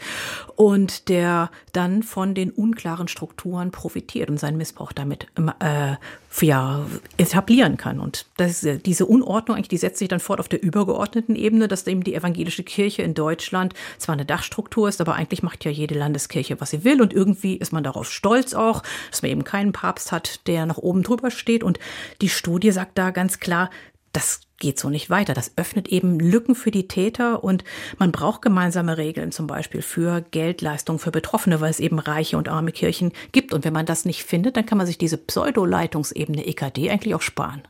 und 0.54 1.08
der 1.08 1.50
dann 1.72 2.02
von 2.02 2.34
den 2.34 2.50
unklaren 2.50 3.08
Strukturen 3.08 3.70
profitiert 3.70 4.30
und 4.30 4.38
seinen 4.38 4.56
Missbrauch 4.56 4.92
damit 4.92 5.26
äh, 5.60 5.96
ja, 6.42 6.86
etablieren 7.16 7.76
kann. 7.76 8.00
Und 8.00 8.26
das, 8.36 8.66
diese 8.84 9.06
Unordnung, 9.06 9.56
eigentlich, 9.56 9.68
die 9.68 9.76
setzt 9.76 9.98
sich 9.98 10.08
dann 10.08 10.20
fort 10.20 10.40
auf 10.40 10.48
der 10.48 10.62
übergeordneten 10.62 11.36
Ebene, 11.36 11.68
dass 11.68 11.86
eben 11.86 12.04
die 12.04 12.14
evangelische 12.14 12.62
Kirche 12.62 13.02
in 13.02 13.14
Deutschland 13.14 13.74
zwar 13.98 14.14
eine 14.14 14.24
Dachstruktur 14.24 14.88
ist, 14.88 15.00
aber 15.00 15.14
eigentlich 15.14 15.42
macht 15.42 15.64
ja 15.64 15.70
jede 15.70 15.94
Landeskirche, 15.94 16.60
was 16.60 16.70
sie 16.70 16.84
will. 16.84 17.00
Und 17.00 17.12
irgendwie 17.12 17.56
ist 17.56 17.72
man 17.72 17.84
darauf 17.84 18.10
stolz 18.10 18.54
auch, 18.54 18.82
dass 19.10 19.22
man 19.22 19.30
eben 19.30 19.44
keinen 19.44 19.72
Papst 19.72 20.12
hat, 20.12 20.46
der 20.46 20.66
nach 20.66 20.78
oben 20.78 21.02
drüber 21.02 21.30
steht. 21.30 21.64
Und 21.64 21.78
die 22.20 22.28
Studie 22.28 22.70
sagt 22.70 22.98
da 22.98 23.10
ganz 23.10 23.40
klar, 23.40 23.70
das 24.12 24.40
geht 24.58 24.78
so 24.78 24.88
nicht 24.88 25.10
weiter. 25.10 25.34
Das 25.34 25.52
öffnet 25.56 25.88
eben 25.88 26.18
Lücken 26.18 26.54
für 26.54 26.70
die 26.70 26.88
Täter 26.88 27.44
und 27.44 27.64
man 27.98 28.12
braucht 28.12 28.42
gemeinsame 28.42 28.96
Regeln 28.96 29.32
zum 29.32 29.46
Beispiel 29.46 29.82
für 29.82 30.24
Geldleistungen 30.30 30.98
für 30.98 31.10
Betroffene, 31.10 31.60
weil 31.60 31.70
es 31.70 31.80
eben 31.80 31.98
reiche 31.98 32.38
und 32.38 32.48
arme 32.48 32.72
Kirchen 32.72 33.12
gibt. 33.32 33.52
Und 33.52 33.64
wenn 33.64 33.72
man 33.72 33.86
das 33.86 34.04
nicht 34.04 34.24
findet, 34.24 34.56
dann 34.56 34.66
kann 34.66 34.78
man 34.78 34.86
sich 34.86 34.98
diese 34.98 35.18
Pseudo-Leitungsebene 35.18 36.46
EKD 36.46 36.90
eigentlich 36.90 37.14
auch 37.14 37.22
sparen. 37.22 37.62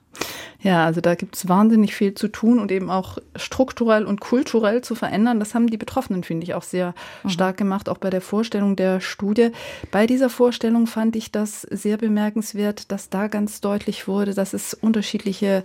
Ja, 0.62 0.85
also 0.87 1.01
da 1.01 1.14
gibt 1.14 1.37
es 1.37 1.49
wahnsinnig 1.49 1.94
viel 1.94 2.14
zu 2.14 2.29
tun 2.29 2.59
und 2.59 2.72
eben 2.72 2.90
auch 2.90 3.18
strukturell 3.37 4.05
und 4.05 4.20
kulturell 4.20 4.83
zu 4.83 4.94
verändern. 4.94 5.38
Das 5.38 5.55
haben 5.55 5.68
die 5.68 5.77
Betroffenen, 5.77 6.25
finde 6.25 6.44
ich, 6.44 6.55
auch 6.55 6.62
sehr 6.62 6.94
mhm. 7.22 7.29
stark 7.29 7.57
gemacht, 7.57 7.88
auch 7.88 7.99
bei 7.99 8.11
der 8.11 8.20
Vorstellung 8.20 8.75
der 8.75 9.01
Studie. 9.01 9.51
Bei 9.90 10.07
dieser 10.07 10.31
Vorstellung 10.31 10.87
fand 10.87 11.14
ich 11.14 11.31
das 11.31 11.62
sehr 11.62 11.99
bemerkenswert, 11.99 12.90
dass 12.90 13.11
da 13.11 13.29
ganz 13.29 13.61
deutlich 13.61 14.09
wurde, 14.09 14.35
dass 14.35 14.55
es 14.55 14.75
unterschiedliche 14.75 15.62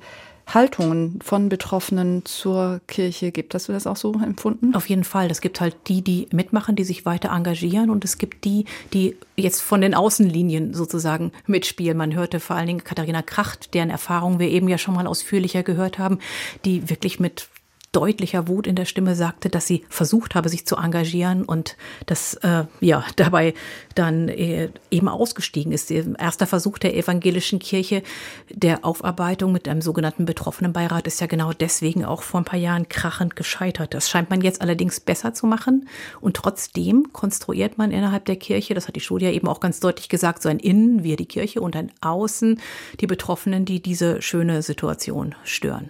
Haltungen 0.54 1.20
von 1.22 1.50
Betroffenen 1.50 2.26
zur 2.26 2.82
Kirche 2.88 3.32
gibt. 3.32 3.54
Hast 3.54 3.70
du 3.70 3.74
das 3.74 3.88
auch 3.88 3.96
so 3.96 4.14
empfunden? 4.14 4.76
Auf 4.76 4.90
jeden 4.90 5.04
Fall. 5.04 5.30
Es 5.32 5.42
gibt 5.42 5.62
halt 5.62 5.76
die, 5.88 6.02
die 6.02 6.28
mitmachen, 6.32 6.76
die 6.76 6.84
sich 6.84 7.06
weiter 7.06 7.30
engagieren 7.30 7.90
und 7.90 8.06
es 8.06 8.18
gibt 8.18 8.46
die, 8.46 8.66
die 8.94 9.16
jetzt 9.36 9.62
von 9.62 9.82
den 9.82 9.94
Außenlinien 9.94 10.74
sozusagen 10.74 11.32
mitspielen. 11.48 11.98
Man 11.98 12.14
hörte 12.14 12.40
vor 12.40 12.56
allen 12.56 12.68
Dingen 12.68 12.84
Katharina 12.84 13.22
Kracht, 13.22 13.74
deren 13.74 13.90
Erfahrungen 13.90 14.40
wir 14.40 14.50
eben 14.50 14.68
ja 14.68 14.78
schon 14.78 14.96
mal 14.96 15.08
ausführlicher 15.08 15.64
gehört 15.64 16.00
haben, 16.00 16.20
die 16.66 16.90
wirklich 16.90 17.20
mit 17.20 17.48
deutlicher 17.92 18.48
Wut 18.48 18.68
in 18.68 18.76
der 18.76 18.86
Stimme 18.86 19.16
sagte, 19.16 19.50
dass 19.50 19.68
sie 19.68 19.84
versucht 19.90 20.34
habe, 20.34 20.48
sich 20.48 20.66
zu 20.66 20.78
engagieren 20.78 21.44
und 21.44 21.76
dass 22.06 22.36
äh, 22.36 22.66
ja 22.80 23.04
dabei 23.18 23.54
dann 23.96 24.30
äh, 24.30 24.70
eben 24.90 25.10
ausgestiegen 25.10 25.72
ist. 25.72 25.92
Ihr 25.92 26.16
erster 26.18 26.48
Versuch 26.48 26.78
der 26.78 26.96
evangelischen 26.96 27.60
Kirche 27.60 28.02
der 28.50 28.86
Aufarbeitung 28.86 29.52
mit 29.52 29.68
einem 29.68 29.82
sogenannten 29.82 30.26
Betroffenenbeirat 30.26 31.06
ist 31.08 31.20
ja 31.20 31.28
genau 31.28 31.52
deswegen 31.52 32.06
auch 32.06 32.24
vor 32.24 32.40
ein 32.40 32.46
paar 32.46 32.60
Jahren 32.60 32.88
krachend 32.88 33.36
gescheitert. 33.36 33.94
Das 33.94 34.10
scheint 34.10 34.30
man 34.30 34.42
jetzt 34.42 34.62
allerdings 34.62 35.00
besser 35.02 35.34
zu 35.34 35.46
machen 35.46 35.88
und 36.22 36.38
trotzdem 36.38 37.12
konstruiert 37.12 37.78
man 37.78 37.92
innerhalb 37.92 38.26
der 38.26 38.38
Kirche, 38.38 38.74
das 38.74 38.88
hat 38.88 38.96
die 38.96 39.02
Studie 39.02 39.26
eben 39.26 39.48
auch 39.48 39.60
ganz 39.60 39.82
deutlich 39.82 40.08
gesagt, 40.08 40.42
so 40.42 40.50
ein 40.50 40.60
Innen, 40.60 41.04
wie 41.04 41.16
die 41.16 41.26
Kirche 41.26 41.60
und 41.60 41.76
ein 41.76 41.92
Außen, 42.00 42.60
die 43.00 43.08
Betroffenen, 43.08 43.66
die 43.66 43.82
diese 43.82 44.22
schöne 44.22 44.62
Situation 44.62 45.36
stören. 45.44 45.90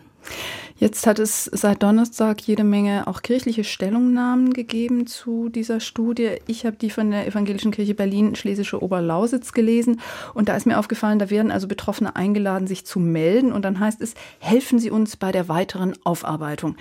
Jetzt 0.82 1.06
hat 1.06 1.20
es 1.20 1.46
seit 1.46 1.84
Donnerstag 1.84 2.42
jede 2.42 2.64
Menge 2.64 3.06
auch 3.06 3.22
kirchliche 3.22 3.64
Stellungnahmen 3.64 4.52
gegeben 4.52 5.06
zu 5.06 5.48
dieser 5.48 5.80
Studie. 5.80 6.38
Ich 6.48 6.66
habe 6.66 6.76
die 6.76 6.90
von 6.90 7.12
der 7.12 7.28
Evangelischen 7.28 7.70
Kirche 7.70 7.94
Berlin 7.94 8.34
Schlesische 8.34 8.82
Oberlausitz 8.82 9.52
gelesen. 9.52 10.02
Und 10.34 10.50
da 10.50 10.58
ist 10.58 10.66
mir 10.66 10.80
aufgefallen, 10.80 11.20
da 11.20 11.30
werden 11.30 11.52
also 11.52 11.68
Betroffene 11.68 12.16
eingeladen, 12.16 12.66
sich 12.66 12.84
zu 12.84 13.00
melden. 13.00 13.52
Und 13.52 13.64
dann 13.64 13.80
heißt 13.80 14.02
es, 14.02 14.16
helfen 14.40 14.80
Sie 14.80 14.90
uns 14.90 15.18
bei 15.18 15.32
der 15.32 15.48
weiteren 15.48 15.94
Aufarbeitung 16.04 16.76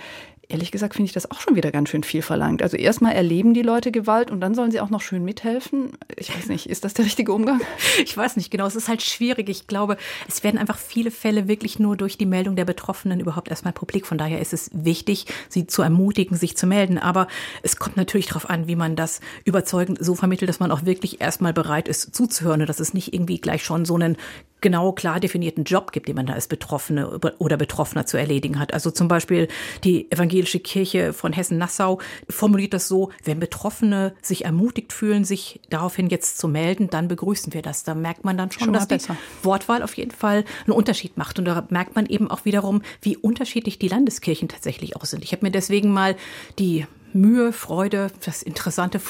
ehrlich 0.51 0.71
gesagt 0.71 0.95
finde 0.95 1.07
ich 1.07 1.13
das 1.13 1.31
auch 1.31 1.39
schon 1.39 1.55
wieder 1.55 1.71
ganz 1.71 1.89
schön 1.89 2.03
viel 2.03 2.21
verlangt. 2.21 2.61
Also 2.61 2.77
erstmal 2.77 3.13
erleben 3.13 3.53
die 3.53 3.61
Leute 3.61 3.91
Gewalt 3.91 4.29
und 4.31 4.41
dann 4.41 4.53
sollen 4.53 4.71
sie 4.71 4.79
auch 4.79 4.89
noch 4.89 5.01
schön 5.01 5.23
mithelfen. 5.23 5.91
Ich 6.17 6.35
weiß 6.35 6.47
nicht, 6.47 6.69
ist 6.69 6.83
das 6.83 6.93
der 6.93 7.05
richtige 7.05 7.33
Umgang? 7.33 7.61
Ich 8.03 8.17
weiß 8.17 8.35
nicht 8.35 8.51
genau. 8.51 8.65
Es 8.65 8.75
ist 8.75 8.87
halt 8.87 9.01
schwierig. 9.01 9.47
Ich 9.49 9.67
glaube, 9.67 9.97
es 10.27 10.43
werden 10.43 10.57
einfach 10.57 10.77
viele 10.77 11.11
Fälle 11.11 11.47
wirklich 11.47 11.79
nur 11.79 11.95
durch 11.95 12.17
die 12.17 12.25
Meldung 12.25 12.55
der 12.55 12.65
Betroffenen 12.65 13.19
überhaupt 13.19 13.49
erstmal 13.49 13.73
publik. 13.73 14.05
Von 14.05 14.17
daher 14.17 14.39
ist 14.39 14.53
es 14.53 14.69
wichtig, 14.73 15.25
sie 15.49 15.67
zu 15.67 15.81
ermutigen, 15.81 16.35
sich 16.35 16.57
zu 16.57 16.67
melden. 16.67 16.97
Aber 16.97 17.27
es 17.63 17.77
kommt 17.77 17.97
natürlich 17.97 18.27
darauf 18.27 18.49
an, 18.49 18.67
wie 18.67 18.75
man 18.75 18.95
das 18.95 19.21
überzeugend 19.45 20.03
so 20.03 20.15
vermittelt, 20.15 20.49
dass 20.49 20.59
man 20.59 20.71
auch 20.71 20.85
wirklich 20.85 21.21
erstmal 21.21 21.53
bereit 21.53 21.87
ist 21.87 22.15
zuzuhören 22.15 22.61
und 22.61 22.67
dass 22.67 22.79
es 22.79 22.93
nicht 22.93 23.13
irgendwie 23.13 23.39
gleich 23.39 23.63
schon 23.63 23.85
so 23.85 23.95
einen 23.95 24.17
genau 24.61 24.91
klar 24.93 25.19
definierten 25.19 25.63
Job 25.63 25.91
gibt, 25.91 26.07
den 26.07 26.15
man 26.15 26.27
da 26.27 26.33
als 26.33 26.47
Betroffene 26.47 27.19
oder 27.39 27.57
Betroffener 27.57 28.05
zu 28.05 28.17
erledigen 28.17 28.59
hat. 28.59 28.73
Also 28.73 28.91
zum 28.91 29.07
Beispiel 29.07 29.47
die 29.83 30.09
evangelische 30.11 30.40
Kirche 30.45 31.13
von 31.13 31.33
Hessen-Nassau 31.33 31.99
formuliert 32.29 32.73
das 32.73 32.87
so, 32.87 33.11
wenn 33.23 33.39
Betroffene 33.39 34.13
sich 34.21 34.45
ermutigt 34.45 34.93
fühlen, 34.93 35.23
sich 35.23 35.59
daraufhin 35.69 36.09
jetzt 36.09 36.37
zu 36.37 36.47
melden, 36.47 36.89
dann 36.89 37.07
begrüßen 37.07 37.53
wir 37.53 37.61
das. 37.61 37.83
Da 37.83 37.95
merkt 37.95 38.25
man 38.25 38.37
dann 38.37 38.51
schon, 38.51 38.65
schon 38.65 38.73
dass 38.73 38.87
besser. 38.87 39.15
die 39.15 39.45
Wortwahl 39.45 39.83
auf 39.83 39.95
jeden 39.95 40.11
Fall 40.11 40.45
einen 40.65 40.73
Unterschied 40.73 41.17
macht. 41.17 41.39
Und 41.39 41.45
da 41.45 41.65
merkt 41.69 41.95
man 41.95 42.05
eben 42.05 42.29
auch 42.29 42.45
wiederum, 42.45 42.81
wie 43.01 43.17
unterschiedlich 43.17 43.79
die 43.79 43.87
Landeskirchen 43.87 44.47
tatsächlich 44.47 44.95
auch 44.95 45.05
sind. 45.05 45.23
Ich 45.23 45.31
habe 45.31 45.45
mir 45.45 45.51
deswegen 45.51 45.91
mal 45.91 46.15
die 46.59 46.85
Mühe, 47.13 47.53
Freude, 47.53 48.11
das 48.25 48.41
interessante, 48.41 49.01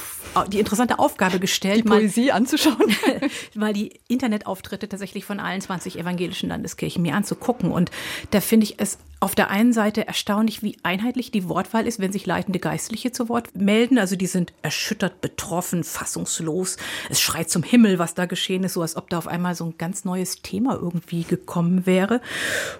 die 0.51 0.59
interessante 0.59 0.99
Aufgabe 0.99 1.39
gestellt, 1.39 1.85
die 1.85 1.89
Poesie 1.89 2.27
mal, 2.27 2.33
anzuschauen, 2.33 2.95
mal 3.55 3.73
die 3.73 3.99
Internetauftritte 4.07 4.89
tatsächlich 4.89 5.25
von 5.25 5.39
allen 5.39 5.61
20 5.61 5.97
evangelischen 5.97 6.49
Landeskirchen 6.49 7.01
mir 7.01 7.15
anzugucken. 7.15 7.71
Und 7.71 7.91
da 8.31 8.41
finde 8.41 8.65
ich 8.65 8.75
es 8.79 8.97
auf 9.21 9.35
der 9.35 9.51
einen 9.51 9.71
Seite 9.71 10.07
erstaunlich, 10.07 10.63
wie 10.63 10.77
einheitlich 10.81 11.29
die 11.29 11.47
Wortwahl 11.47 11.85
ist, 11.85 11.99
wenn 11.99 12.11
sich 12.11 12.25
leitende 12.25 12.57
Geistliche 12.57 13.11
zu 13.11 13.29
Wort 13.29 13.55
melden. 13.55 13.99
Also 13.99 14.15
die 14.15 14.25
sind 14.25 14.51
erschüttert, 14.63 15.21
betroffen, 15.21 15.83
fassungslos. 15.83 16.77
Es 17.07 17.21
schreit 17.21 17.47
zum 17.51 17.61
Himmel, 17.61 17.99
was 17.99 18.15
da 18.15 18.25
geschehen 18.25 18.63
ist, 18.63 18.73
so 18.73 18.81
als 18.81 18.95
ob 18.95 19.11
da 19.11 19.19
auf 19.19 19.27
einmal 19.27 19.53
so 19.53 19.65
ein 19.65 19.75
ganz 19.77 20.05
neues 20.05 20.41
Thema 20.41 20.73
irgendwie 20.73 21.23
gekommen 21.23 21.85
wäre. 21.85 22.19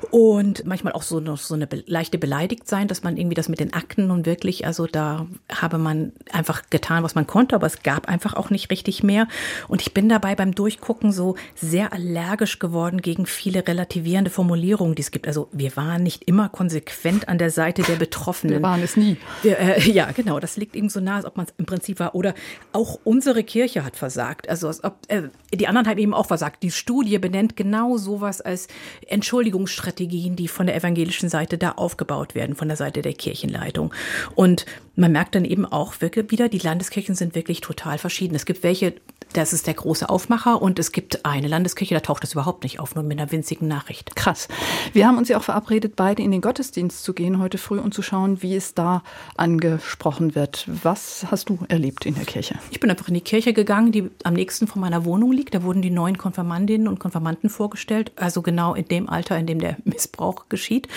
Und 0.10 0.66
manchmal 0.66 0.94
auch 0.94 1.04
so, 1.04 1.20
noch 1.20 1.38
so 1.38 1.54
eine 1.54 1.70
leichte 1.86 2.18
beleidigt 2.18 2.68
sein, 2.68 2.88
dass 2.88 3.04
man 3.04 3.18
irgendwie 3.18 3.36
das 3.36 3.48
mit 3.48 3.60
den 3.60 3.74
Akten 3.74 4.08
nun 4.08 4.26
wirklich, 4.26 4.66
also 4.66 4.88
da 4.88 5.11
habe 5.52 5.78
man 5.78 6.12
einfach 6.32 6.63
getan, 6.69 7.04
was 7.04 7.15
man 7.15 7.28
konnte, 7.28 7.56
aber 7.56 7.67
es 7.67 7.84
gab 7.84 8.08
einfach 8.08 8.34
auch 8.34 8.50
nicht 8.50 8.71
richtig 8.71 9.04
mehr. 9.04 9.28
Und 9.67 9.82
ich 9.82 9.93
bin 9.93 10.10
dabei 10.10 10.36
beim 10.36 10.54
Durchgucken 10.54 11.12
so 11.12 11.36
sehr 11.56 11.93
allergisch 11.93 12.60
geworden 12.60 13.02
gegen 13.02 13.26
viele 13.26 13.67
relativierende 13.67 14.32
Formulierungen, 14.32 14.95
die 14.95 15.02
es 15.02 15.12
gibt. 15.12 15.28
Also 15.28 15.50
wir 15.52 15.76
waren 15.76 16.04
nicht 16.04 16.24
immer 16.24 16.50
konsequent 16.50 17.28
an 17.28 17.38
der 17.38 17.52
Seite 17.52 17.84
der 17.84 17.95
Betroffenen. 17.95 18.56
Wir 18.56 18.62
waren 18.62 18.82
es 18.82 18.97
nie. 18.97 19.17
Wir, 19.41 19.60
äh, 19.60 19.82
ja, 19.91 20.12
genau. 20.12 20.39
Das 20.39 20.58
liegt 20.58 20.76
eben 20.76 20.89
so 20.89 21.00
nah, 21.00 21.17
als 21.17 21.26
ob 21.26 21.38
man 21.38 21.45
es 21.45 21.54
im 21.58 21.65
Prinzip 21.65 22.00
war. 22.00 22.15
Oder 22.15 22.34
auch 22.74 23.00
unsere 23.04 23.43
Kirche 23.43 23.84
hat 23.84 23.95
versagt. 23.95 24.50
Also 24.50 24.67
als 24.67 24.84
ob 24.84 24.97
äh, 25.08 25.24
die 25.54 25.67
anderen 25.67 25.88
haben 25.88 25.97
eben 25.97 26.13
auch 26.13 26.28
versagt. 26.28 26.63
Die 26.63 26.71
Studie 26.71 27.17
benennt 27.19 27.56
genau 27.56 27.97
sowas 27.97 28.41
als 28.41 28.67
Entschuldigungsstrategien, 29.08 30.36
die 30.36 30.47
von 30.47 30.67
der 30.67 30.76
evangelischen 30.76 31.30
Seite 31.30 31.58
da 31.58 31.74
aufgebaut 31.74 32.36
werden, 32.36 32.56
von 32.56 32.67
der 32.67 32.78
Seite 32.78 33.02
der 33.02 33.13
Kirchenleitung. 33.13 33.93
Und 34.36 34.65
man 35.02 35.12
merkt 35.12 35.36
dann 35.36 35.46
eben 35.46 35.66
auch 35.66 36.00
wirklich 36.00 36.32
wieder, 36.32 36.48
die 36.48 36.60
Landeskirchen 36.60 37.16
sind 37.16 37.36
wirklich 37.36 37.60
total 37.60 37.98
verschieden. 37.98 38.36
Es 38.36 38.46
gibt 38.46 38.64
welche, 38.64 38.94
das 39.34 39.52
ist 39.52 39.66
der 39.66 39.74
große 39.74 40.08
Aufmacher 40.08 40.62
und 40.62 40.78
es 40.78 40.92
gibt 40.92 41.26
eine 41.26 41.48
Landeskirche, 41.48 41.96
da 41.96 42.00
taucht 42.00 42.24
das 42.24 42.34
überhaupt 42.34 42.64
nicht 42.64 42.80
auf, 42.80 42.94
nur 42.94 43.04
mit 43.04 43.20
einer 43.20 43.32
winzigen 43.32 43.68
Nachricht. 43.68 44.16
Krass. 44.16 44.48
Wir 44.94 45.08
haben 45.08 45.18
uns 45.18 45.28
ja 45.28 45.38
auch 45.38 45.44
verabredet, 45.44 45.96
beide 45.96 46.22
in 46.22 46.32
den 46.32 46.42
Gottesdienst 46.42 47.04
zu 47.04 47.14
gehen 47.14 47.40
heute 47.40 47.58
früh 47.58 47.80
und 47.80 47.94
zu 47.94 48.04
schauen, 48.04 48.42
wie 48.44 48.56
es 48.56 48.76
da 48.76 49.04
angesprochen 49.36 50.36
wird. 50.36 50.68
Was 50.84 51.26
hast 51.32 51.50
du 51.50 51.58
erlebt 51.68 52.06
in 52.06 52.14
der 52.14 52.26
Kirche? 52.26 52.56
Ich 52.70 52.80
bin 52.80 52.92
einfach 52.92 53.08
in 53.08 53.16
die 53.16 53.22
Kirche 53.22 53.54
gegangen, 53.54 53.92
die 53.92 54.10
am 54.24 54.36
nächsten 54.36 54.68
von 54.68 54.82
meiner 54.82 55.04
Wohnung 55.04 55.32
liegt. 55.32 55.56
Da 55.56 55.64
wurden 55.64 55.82
die 55.82 55.90
neuen 55.90 56.20
Konfirmandinnen 56.20 56.88
und 56.88 57.00
Konfirmanden 57.00 57.50
vorgestellt, 57.50 58.12
also 58.18 58.44
genau 58.44 58.76
in 58.76 58.88
dem 58.88 59.10
Alter, 59.10 59.38
in 59.38 59.48
dem 59.48 59.60
der 59.60 59.78
Missbrauch 59.84 60.48
geschieht. 60.48 60.88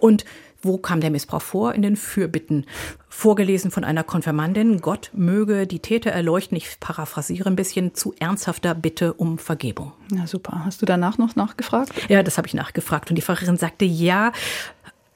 Und 0.00 0.24
wo 0.62 0.78
kam 0.78 1.00
der 1.00 1.10
Missbrauch 1.10 1.42
vor? 1.42 1.74
In 1.74 1.82
den 1.82 1.96
Fürbitten. 1.96 2.66
Vorgelesen 3.08 3.70
von 3.70 3.84
einer 3.84 4.04
Konfirmandin. 4.04 4.80
Gott 4.80 5.10
möge 5.12 5.66
die 5.66 5.80
Täter 5.80 6.10
erleuchten. 6.10 6.56
Ich 6.56 6.78
paraphrasiere 6.80 7.50
ein 7.50 7.56
bisschen 7.56 7.94
zu 7.94 8.14
ernsthafter 8.18 8.74
Bitte 8.74 9.12
um 9.12 9.38
Vergebung. 9.38 9.92
Ja, 10.10 10.26
super. 10.26 10.62
Hast 10.64 10.80
du 10.80 10.86
danach 10.86 11.18
noch 11.18 11.36
nachgefragt? 11.36 11.92
Ja, 12.08 12.22
das 12.22 12.38
habe 12.38 12.46
ich 12.46 12.54
nachgefragt. 12.54 13.10
Und 13.10 13.16
die 13.16 13.22
Pfarrerin 13.22 13.56
sagte, 13.56 13.84
ja, 13.84 14.32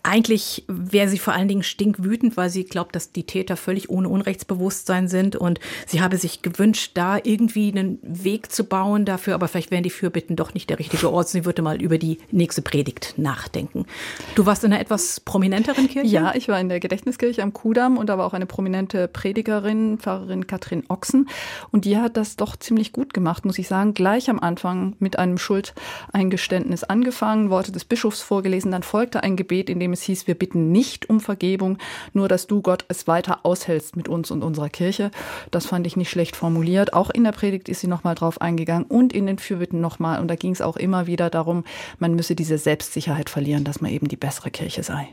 eigentlich 0.06 0.64
wäre 0.68 1.08
sie 1.08 1.18
vor 1.18 1.34
allen 1.34 1.48
Dingen 1.48 1.64
stinkwütend, 1.64 2.36
weil 2.36 2.48
sie 2.48 2.64
glaubt, 2.64 2.94
dass 2.94 3.10
die 3.10 3.24
Täter 3.24 3.56
völlig 3.56 3.90
ohne 3.90 4.08
Unrechtsbewusstsein 4.08 5.08
sind 5.08 5.34
und 5.34 5.58
sie 5.86 6.00
habe 6.00 6.16
sich 6.16 6.42
gewünscht, 6.42 6.92
da 6.94 7.18
irgendwie 7.22 7.72
einen 7.72 7.98
Weg 8.02 8.52
zu 8.52 8.64
bauen 8.64 9.04
dafür, 9.04 9.34
aber 9.34 9.48
vielleicht 9.48 9.72
wären 9.72 9.82
die 9.82 9.90
Fürbitten 9.90 10.36
doch 10.36 10.54
nicht 10.54 10.70
der 10.70 10.78
richtige 10.78 11.12
Ort. 11.12 11.28
Sie 11.28 11.44
würde 11.44 11.62
mal 11.62 11.82
über 11.82 11.98
die 11.98 12.18
nächste 12.30 12.62
Predigt 12.62 13.14
nachdenken. 13.16 13.86
Du 14.36 14.46
warst 14.46 14.62
in 14.62 14.72
einer 14.72 14.80
etwas 14.80 15.18
prominenteren 15.18 15.88
Kirche? 15.88 16.08
Ja, 16.08 16.34
ich 16.34 16.46
war 16.48 16.60
in 16.60 16.68
der 16.68 16.78
Gedächtniskirche 16.78 17.42
am 17.42 17.52
Kudamm 17.52 17.98
und 17.98 18.08
da 18.08 18.16
war 18.16 18.26
auch 18.26 18.34
eine 18.34 18.46
prominente 18.46 19.08
Predigerin, 19.08 19.98
Pfarrerin 19.98 20.46
Katrin 20.46 20.84
Ochsen 20.88 21.28
und 21.72 21.84
die 21.84 21.98
hat 21.98 22.16
das 22.16 22.36
doch 22.36 22.56
ziemlich 22.56 22.92
gut 22.92 23.12
gemacht, 23.12 23.44
muss 23.44 23.58
ich 23.58 23.66
sagen, 23.66 23.92
gleich 23.92 24.30
am 24.30 24.38
Anfang 24.38 24.94
mit 25.00 25.18
einem 25.18 25.38
Schuldeingeständnis 25.38 26.84
angefangen, 26.84 27.50
Worte 27.50 27.72
des 27.72 27.84
Bischofs 27.84 28.22
vorgelesen, 28.22 28.70
dann 28.70 28.84
folgte 28.84 29.24
ein 29.24 29.34
Gebet, 29.36 29.68
in 29.68 29.80
dem 29.80 29.95
es 29.96 30.02
hieß, 30.02 30.26
wir 30.26 30.34
bitten 30.34 30.70
nicht 30.70 31.08
um 31.08 31.20
Vergebung, 31.20 31.78
nur 32.12 32.28
dass 32.28 32.46
du 32.46 32.62
Gott 32.62 32.84
es 32.88 33.06
weiter 33.06 33.40
aushältst 33.44 33.96
mit 33.96 34.08
uns 34.08 34.30
und 34.30 34.42
unserer 34.42 34.68
Kirche. 34.68 35.10
Das 35.50 35.66
fand 35.66 35.86
ich 35.86 35.96
nicht 35.96 36.10
schlecht 36.10 36.36
formuliert. 36.36 36.92
Auch 36.92 37.10
in 37.10 37.24
der 37.24 37.32
Predigt 37.32 37.68
ist 37.68 37.80
sie 37.80 37.86
nochmal 37.86 38.14
drauf 38.14 38.40
eingegangen 38.40 38.86
und 38.86 39.12
in 39.12 39.26
den 39.26 39.38
Fürbitten 39.38 39.80
nochmal. 39.80 40.20
Und 40.20 40.28
da 40.28 40.36
ging 40.36 40.52
es 40.52 40.60
auch 40.60 40.76
immer 40.76 41.06
wieder 41.06 41.30
darum, 41.30 41.64
man 41.98 42.14
müsse 42.14 42.34
diese 42.34 42.58
Selbstsicherheit 42.58 43.30
verlieren, 43.30 43.64
dass 43.64 43.80
man 43.80 43.90
eben 43.90 44.08
die 44.08 44.16
bessere 44.16 44.50
Kirche 44.50 44.82
sei. 44.82 45.08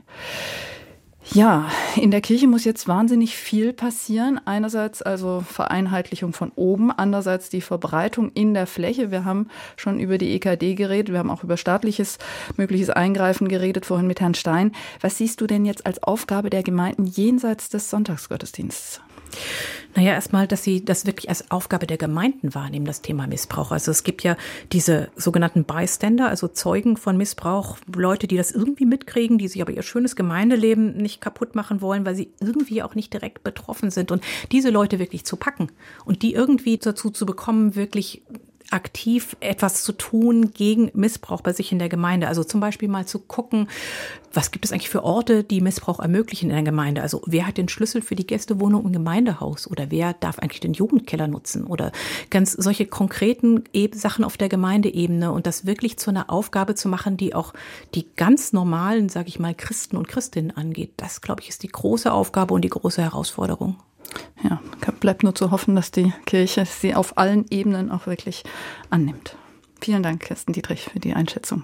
Ja, 1.31 1.69
in 1.95 2.11
der 2.11 2.21
Kirche 2.21 2.47
muss 2.47 2.65
jetzt 2.65 2.87
wahnsinnig 2.87 3.35
viel 3.37 3.73
passieren. 3.73 4.39
Einerseits 4.45 5.01
also 5.01 5.41
Vereinheitlichung 5.47 6.33
von 6.33 6.51
oben, 6.55 6.91
andererseits 6.91 7.49
die 7.49 7.61
Verbreitung 7.61 8.31
in 8.33 8.53
der 8.53 8.67
Fläche. 8.67 9.09
Wir 9.09 9.23
haben 9.23 9.47
schon 9.77 9.99
über 9.99 10.17
die 10.17 10.33
EKD 10.35 10.75
geredet, 10.75 11.11
wir 11.11 11.19
haben 11.19 11.31
auch 11.31 11.43
über 11.43 11.57
staatliches 11.57 12.19
mögliches 12.57 12.89
Eingreifen 12.89 13.47
geredet, 13.47 13.85
vorhin 13.85 14.07
mit 14.07 14.19
Herrn 14.19 14.35
Stein. 14.35 14.73
Was 15.01 15.17
siehst 15.17 15.39
du 15.39 15.47
denn 15.47 15.65
jetzt 15.65 15.85
als 15.85 16.03
Aufgabe 16.03 16.49
der 16.49 16.61
Gemeinden 16.61 17.05
jenseits 17.05 17.69
des 17.69 17.89
Sonntagsgottesdienstes? 17.89 19.01
Naja, 19.95 20.13
erstmal, 20.13 20.47
dass 20.47 20.63
sie 20.63 20.83
das 20.83 21.05
wirklich 21.05 21.29
als 21.29 21.51
Aufgabe 21.51 21.85
der 21.85 21.97
Gemeinden 21.97 22.55
wahrnehmen, 22.55 22.85
das 22.85 23.01
Thema 23.01 23.27
Missbrauch. 23.27 23.71
Also 23.71 23.91
es 23.91 24.03
gibt 24.03 24.23
ja 24.23 24.35
diese 24.71 25.09
sogenannten 25.15 25.65
Bystander, 25.65 26.29
also 26.29 26.47
Zeugen 26.47 26.97
von 26.97 27.15
Missbrauch, 27.15 27.77
Leute, 27.95 28.27
die 28.27 28.37
das 28.37 28.51
irgendwie 28.51 28.85
mitkriegen, 28.85 29.37
die 29.37 29.47
sich 29.47 29.61
aber 29.61 29.71
ihr 29.71 29.83
schönes 29.83 30.15
Gemeindeleben 30.15 30.97
nicht 30.97 31.21
kaputt 31.21 31.53
machen 31.53 31.81
wollen, 31.81 32.05
weil 32.05 32.15
sie 32.15 32.31
irgendwie 32.39 32.81
auch 32.81 32.95
nicht 32.95 33.13
direkt 33.13 33.43
betroffen 33.43 33.91
sind. 33.91 34.11
Und 34.11 34.23
diese 34.51 34.71
Leute 34.71 34.97
wirklich 34.97 35.25
zu 35.25 35.37
packen 35.37 35.67
und 36.05 36.23
die 36.23 36.33
irgendwie 36.33 36.77
dazu 36.77 37.11
zu 37.11 37.27
bekommen, 37.27 37.75
wirklich 37.75 38.23
aktiv 38.73 39.37
etwas 39.39 39.83
zu 39.83 39.93
tun 39.93 40.51
gegen 40.51 40.89
Missbrauch 40.93 41.41
bei 41.41 41.53
sich 41.53 41.71
in 41.71 41.79
der 41.79 41.89
Gemeinde. 41.89 42.27
Also 42.27 42.43
zum 42.43 42.59
Beispiel 42.59 42.89
mal 42.89 43.05
zu 43.05 43.19
gucken, 43.19 43.67
was 44.33 44.49
gibt 44.49 44.65
es 44.65 44.71
eigentlich 44.71 44.89
für 44.89 45.03
Orte, 45.03 45.43
die 45.43 45.61
Missbrauch 45.61 45.99
ermöglichen 45.99 46.49
in 46.49 46.55
der 46.55 46.63
Gemeinde? 46.63 47.03
Also 47.03 47.21
wer 47.27 47.45
hat 47.45 47.57
den 47.57 47.69
Schlüssel 47.69 48.01
für 48.01 48.15
die 48.15 48.25
Gästewohnung 48.25 48.85
im 48.85 48.91
Gemeindehaus 48.91 49.69
oder 49.69 49.91
wer 49.91 50.13
darf 50.13 50.39
eigentlich 50.39 50.59
den 50.59 50.73
Jugendkeller 50.73 51.27
nutzen 51.27 51.65
oder 51.65 51.91
ganz 52.31 52.53
solche 52.53 52.87
konkreten 52.87 53.63
Sachen 53.93 54.25
auf 54.25 54.37
der 54.37 54.49
Gemeindeebene 54.49 55.31
und 55.31 55.45
das 55.45 55.67
wirklich 55.67 55.97
zu 55.97 56.09
einer 56.09 56.31
Aufgabe 56.31 56.73
zu 56.73 56.89
machen, 56.89 57.15
die 57.15 57.35
auch 57.35 57.53
die 57.93 58.07
ganz 58.15 58.53
normalen, 58.53 59.07
sage 59.07 59.27
ich 59.27 59.39
mal, 59.39 59.53
Christen 59.53 59.97
und 59.97 60.07
Christinnen 60.07 60.49
angeht. 60.49 60.93
Das, 60.97 61.21
glaube 61.21 61.41
ich, 61.41 61.49
ist 61.49 61.61
die 61.61 61.67
große 61.67 62.11
Aufgabe 62.11 62.55
und 62.55 62.61
die 62.61 62.69
große 62.69 63.03
Herausforderung. 63.03 63.75
Ja, 64.43 64.59
bleibt 64.99 65.23
nur 65.23 65.35
zu 65.35 65.51
hoffen, 65.51 65.75
dass 65.75 65.91
die 65.91 66.13
Kirche 66.25 66.65
sie 66.65 66.95
auf 66.95 67.17
allen 67.17 67.45
Ebenen 67.49 67.91
auch 67.91 68.07
wirklich 68.07 68.43
annimmt. 68.89 69.35
Vielen 69.81 70.03
Dank, 70.03 70.21
Kirsten 70.21 70.53
Dietrich, 70.53 70.83
für 70.83 70.99
die 70.99 71.13
Einschätzung. 71.13 71.63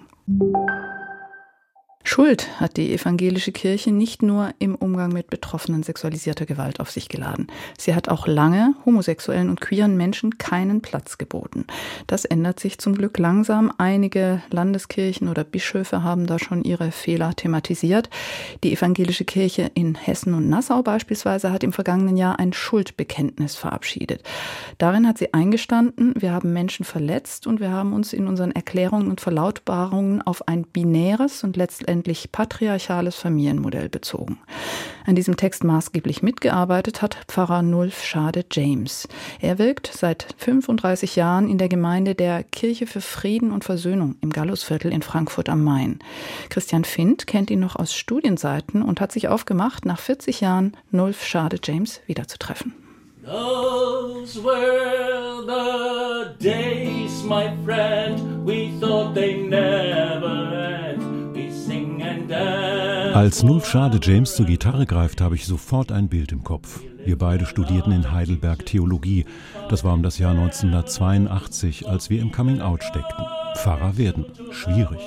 Schuld 2.06 2.48
hat 2.60 2.78
die 2.78 2.94
evangelische 2.94 3.52
Kirche 3.52 3.92
nicht 3.92 4.24
nur 4.24 4.52
im 4.58 4.76
Umgang 4.76 5.12
mit 5.12 5.30
Betroffenen 5.30 5.84
sexualisierter 5.84 6.46
Gewalt 6.46 6.80
auf 6.80 6.90
sich 6.90 7.10
geladen. 7.10 7.48
Sie 7.78 7.94
hat 7.94 8.08
auch 8.08 8.26
lange 8.26 8.74
homosexuellen 8.86 9.50
und 9.50 9.60
queeren 9.60 9.98
Menschen 9.98 10.38
keinen 10.38 10.82
Platz 10.82 11.18
geboten. 11.18 11.66
Das 12.08 12.24
ändert 12.24 12.60
sich 12.60 12.80
zum 12.80 12.96
Glück 12.96 13.18
langsam. 13.20 13.72
Einige 13.78 14.42
Landeskirchen 14.50 15.28
oder 15.28 15.44
Bischöfe 15.44 16.02
haben 16.02 16.26
da 16.26 16.40
schon 16.40 16.64
ihre 16.64 16.92
Fehler 16.92 17.36
thematisiert. 17.36 18.10
Die 18.64 18.74
evangelische 18.74 19.26
Kirche 19.26 19.70
in 19.74 19.96
Hessen 19.96 20.34
und 20.34 20.50
Nassau 20.50 20.82
beispielsweise 20.82 21.52
hat 21.52 21.64
im 21.64 21.74
vergangenen 21.74 22.16
Jahr 22.16 22.40
ein 22.40 22.54
Schuldbekenntnis 22.54 23.56
verabschiedet. 23.56 24.24
Darin 24.78 25.06
hat 25.06 25.18
sie 25.18 25.34
eingestanden, 25.34 26.14
wir 26.18 26.32
haben 26.32 26.54
Menschen 26.54 26.86
verletzt 26.86 27.46
und 27.46 27.60
wir 27.60 27.72
haben 27.72 27.94
uns 27.94 28.14
in 28.14 28.26
unseren 28.26 28.52
Erklärungen 28.52 29.10
und 29.10 29.22
Verlautbarungen 29.22 30.22
auf 30.22 30.48
ein 30.48 30.64
binäres 30.64 31.44
und 31.44 31.58
letztendlich 31.58 31.89
letztendlich 31.90 32.32
patriarchales 32.32 33.16
Familienmodell 33.16 33.90
bezogen. 33.90 34.38
An 35.08 35.16
diesem 35.16 35.38
Text 35.38 35.64
maßgeblich 35.64 36.22
mitgearbeitet 36.22 37.02
hat 37.02 37.18
Pfarrer 37.28 37.64
Nulf 37.64 38.04
Schade 38.04 38.46
James. 38.52 39.08
Er 39.42 39.58
wirkt 39.58 39.90
seit 39.92 40.28
35 40.38 41.16
Jahren 41.16 41.50
in 41.50 41.58
der 41.58 41.68
Gemeinde 41.68 42.14
der 42.14 42.44
Kirche 42.44 42.86
für 42.86 43.02
Frieden 43.02 43.52
und 43.52 43.64
Versöhnung 43.64 44.18
im 44.22 44.30
Gallusviertel 44.30 44.94
in 44.94 45.02
Frankfurt 45.02 45.50
am 45.50 45.64
Main. 45.64 45.98
Christian 46.50 46.84
Findt 46.84 47.26
kennt 47.26 47.50
ihn 47.50 47.60
noch 47.60 47.76
aus 47.76 47.96
Studienseiten 47.96 48.84
und 48.84 49.02
hat 49.02 49.12
sich 49.12 49.28
aufgemacht, 49.28 49.86
nach 49.86 50.00
40 50.00 50.42
Jahren 50.42 50.78
Nulf 50.92 51.26
Schade 51.26 51.58
James 51.64 52.02
wiederzutreffen. 52.06 52.76
Those 53.26 54.40
were 54.44 55.44
the 55.46 56.36
days, 56.40 57.24
my 57.24 57.52
friend, 57.66 58.46
we 58.46 58.80
thought 58.80 59.16
they 59.16 59.42
never 59.42 60.59
als 63.14 63.44
Nulf 63.44 63.68
Schade 63.68 64.00
James 64.02 64.36
zur 64.36 64.46
Gitarre 64.46 64.86
greift, 64.86 65.20
habe 65.20 65.36
ich 65.36 65.46
sofort 65.46 65.92
ein 65.92 66.08
Bild 66.08 66.32
im 66.32 66.44
Kopf. 66.44 66.82
Wir 67.04 67.18
beide 67.18 67.46
studierten 67.46 67.92
in 67.92 68.12
Heidelberg 68.12 68.66
Theologie. 68.66 69.26
Das 69.70 69.84
war 69.84 69.94
um 69.94 70.04
das 70.04 70.20
Jahr 70.20 70.32
1982, 70.32 71.88
als 71.88 72.10
wir 72.10 72.22
im 72.22 72.32
Coming 72.32 72.62
Out 72.62 72.84
steckten. 72.84 73.26
Pfarrer 73.56 73.98
werden. 73.98 74.26
Schwierig. 74.52 75.00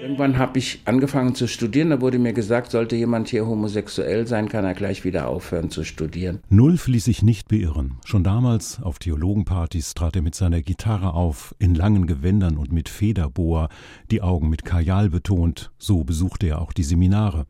Irgendwann 0.00 0.38
habe 0.38 0.58
ich 0.58 0.80
angefangen 0.86 1.34
zu 1.34 1.46
studieren. 1.46 1.90
Da 1.90 2.00
wurde 2.00 2.18
mir 2.18 2.32
gesagt, 2.32 2.70
sollte 2.70 2.96
jemand 2.96 3.28
hier 3.28 3.46
homosexuell 3.46 4.26
sein, 4.26 4.48
kann 4.48 4.64
er 4.64 4.72
gleich 4.72 5.04
wieder 5.04 5.28
aufhören 5.28 5.70
zu 5.70 5.84
studieren. 5.84 6.40
Nulf 6.48 6.88
ließ 6.88 7.04
sich 7.04 7.22
nicht 7.22 7.48
beirren. 7.48 7.98
Schon 8.06 8.24
damals 8.24 8.82
auf 8.82 8.98
Theologenpartys 8.98 9.92
trat 9.92 10.16
er 10.16 10.22
mit 10.22 10.34
seiner 10.34 10.62
Gitarre 10.62 11.12
auf, 11.12 11.54
in 11.58 11.74
langen 11.74 12.06
Gewändern 12.06 12.56
und 12.56 12.72
mit 12.72 12.88
Federboa, 12.88 13.68
die 14.10 14.22
Augen 14.22 14.48
mit 14.48 14.64
Kajal 14.64 15.10
betont. 15.10 15.70
So 15.78 16.02
besuchte 16.02 16.46
er 16.46 16.62
auch 16.62 16.72
die 16.72 16.84
Seminare. 16.84 17.44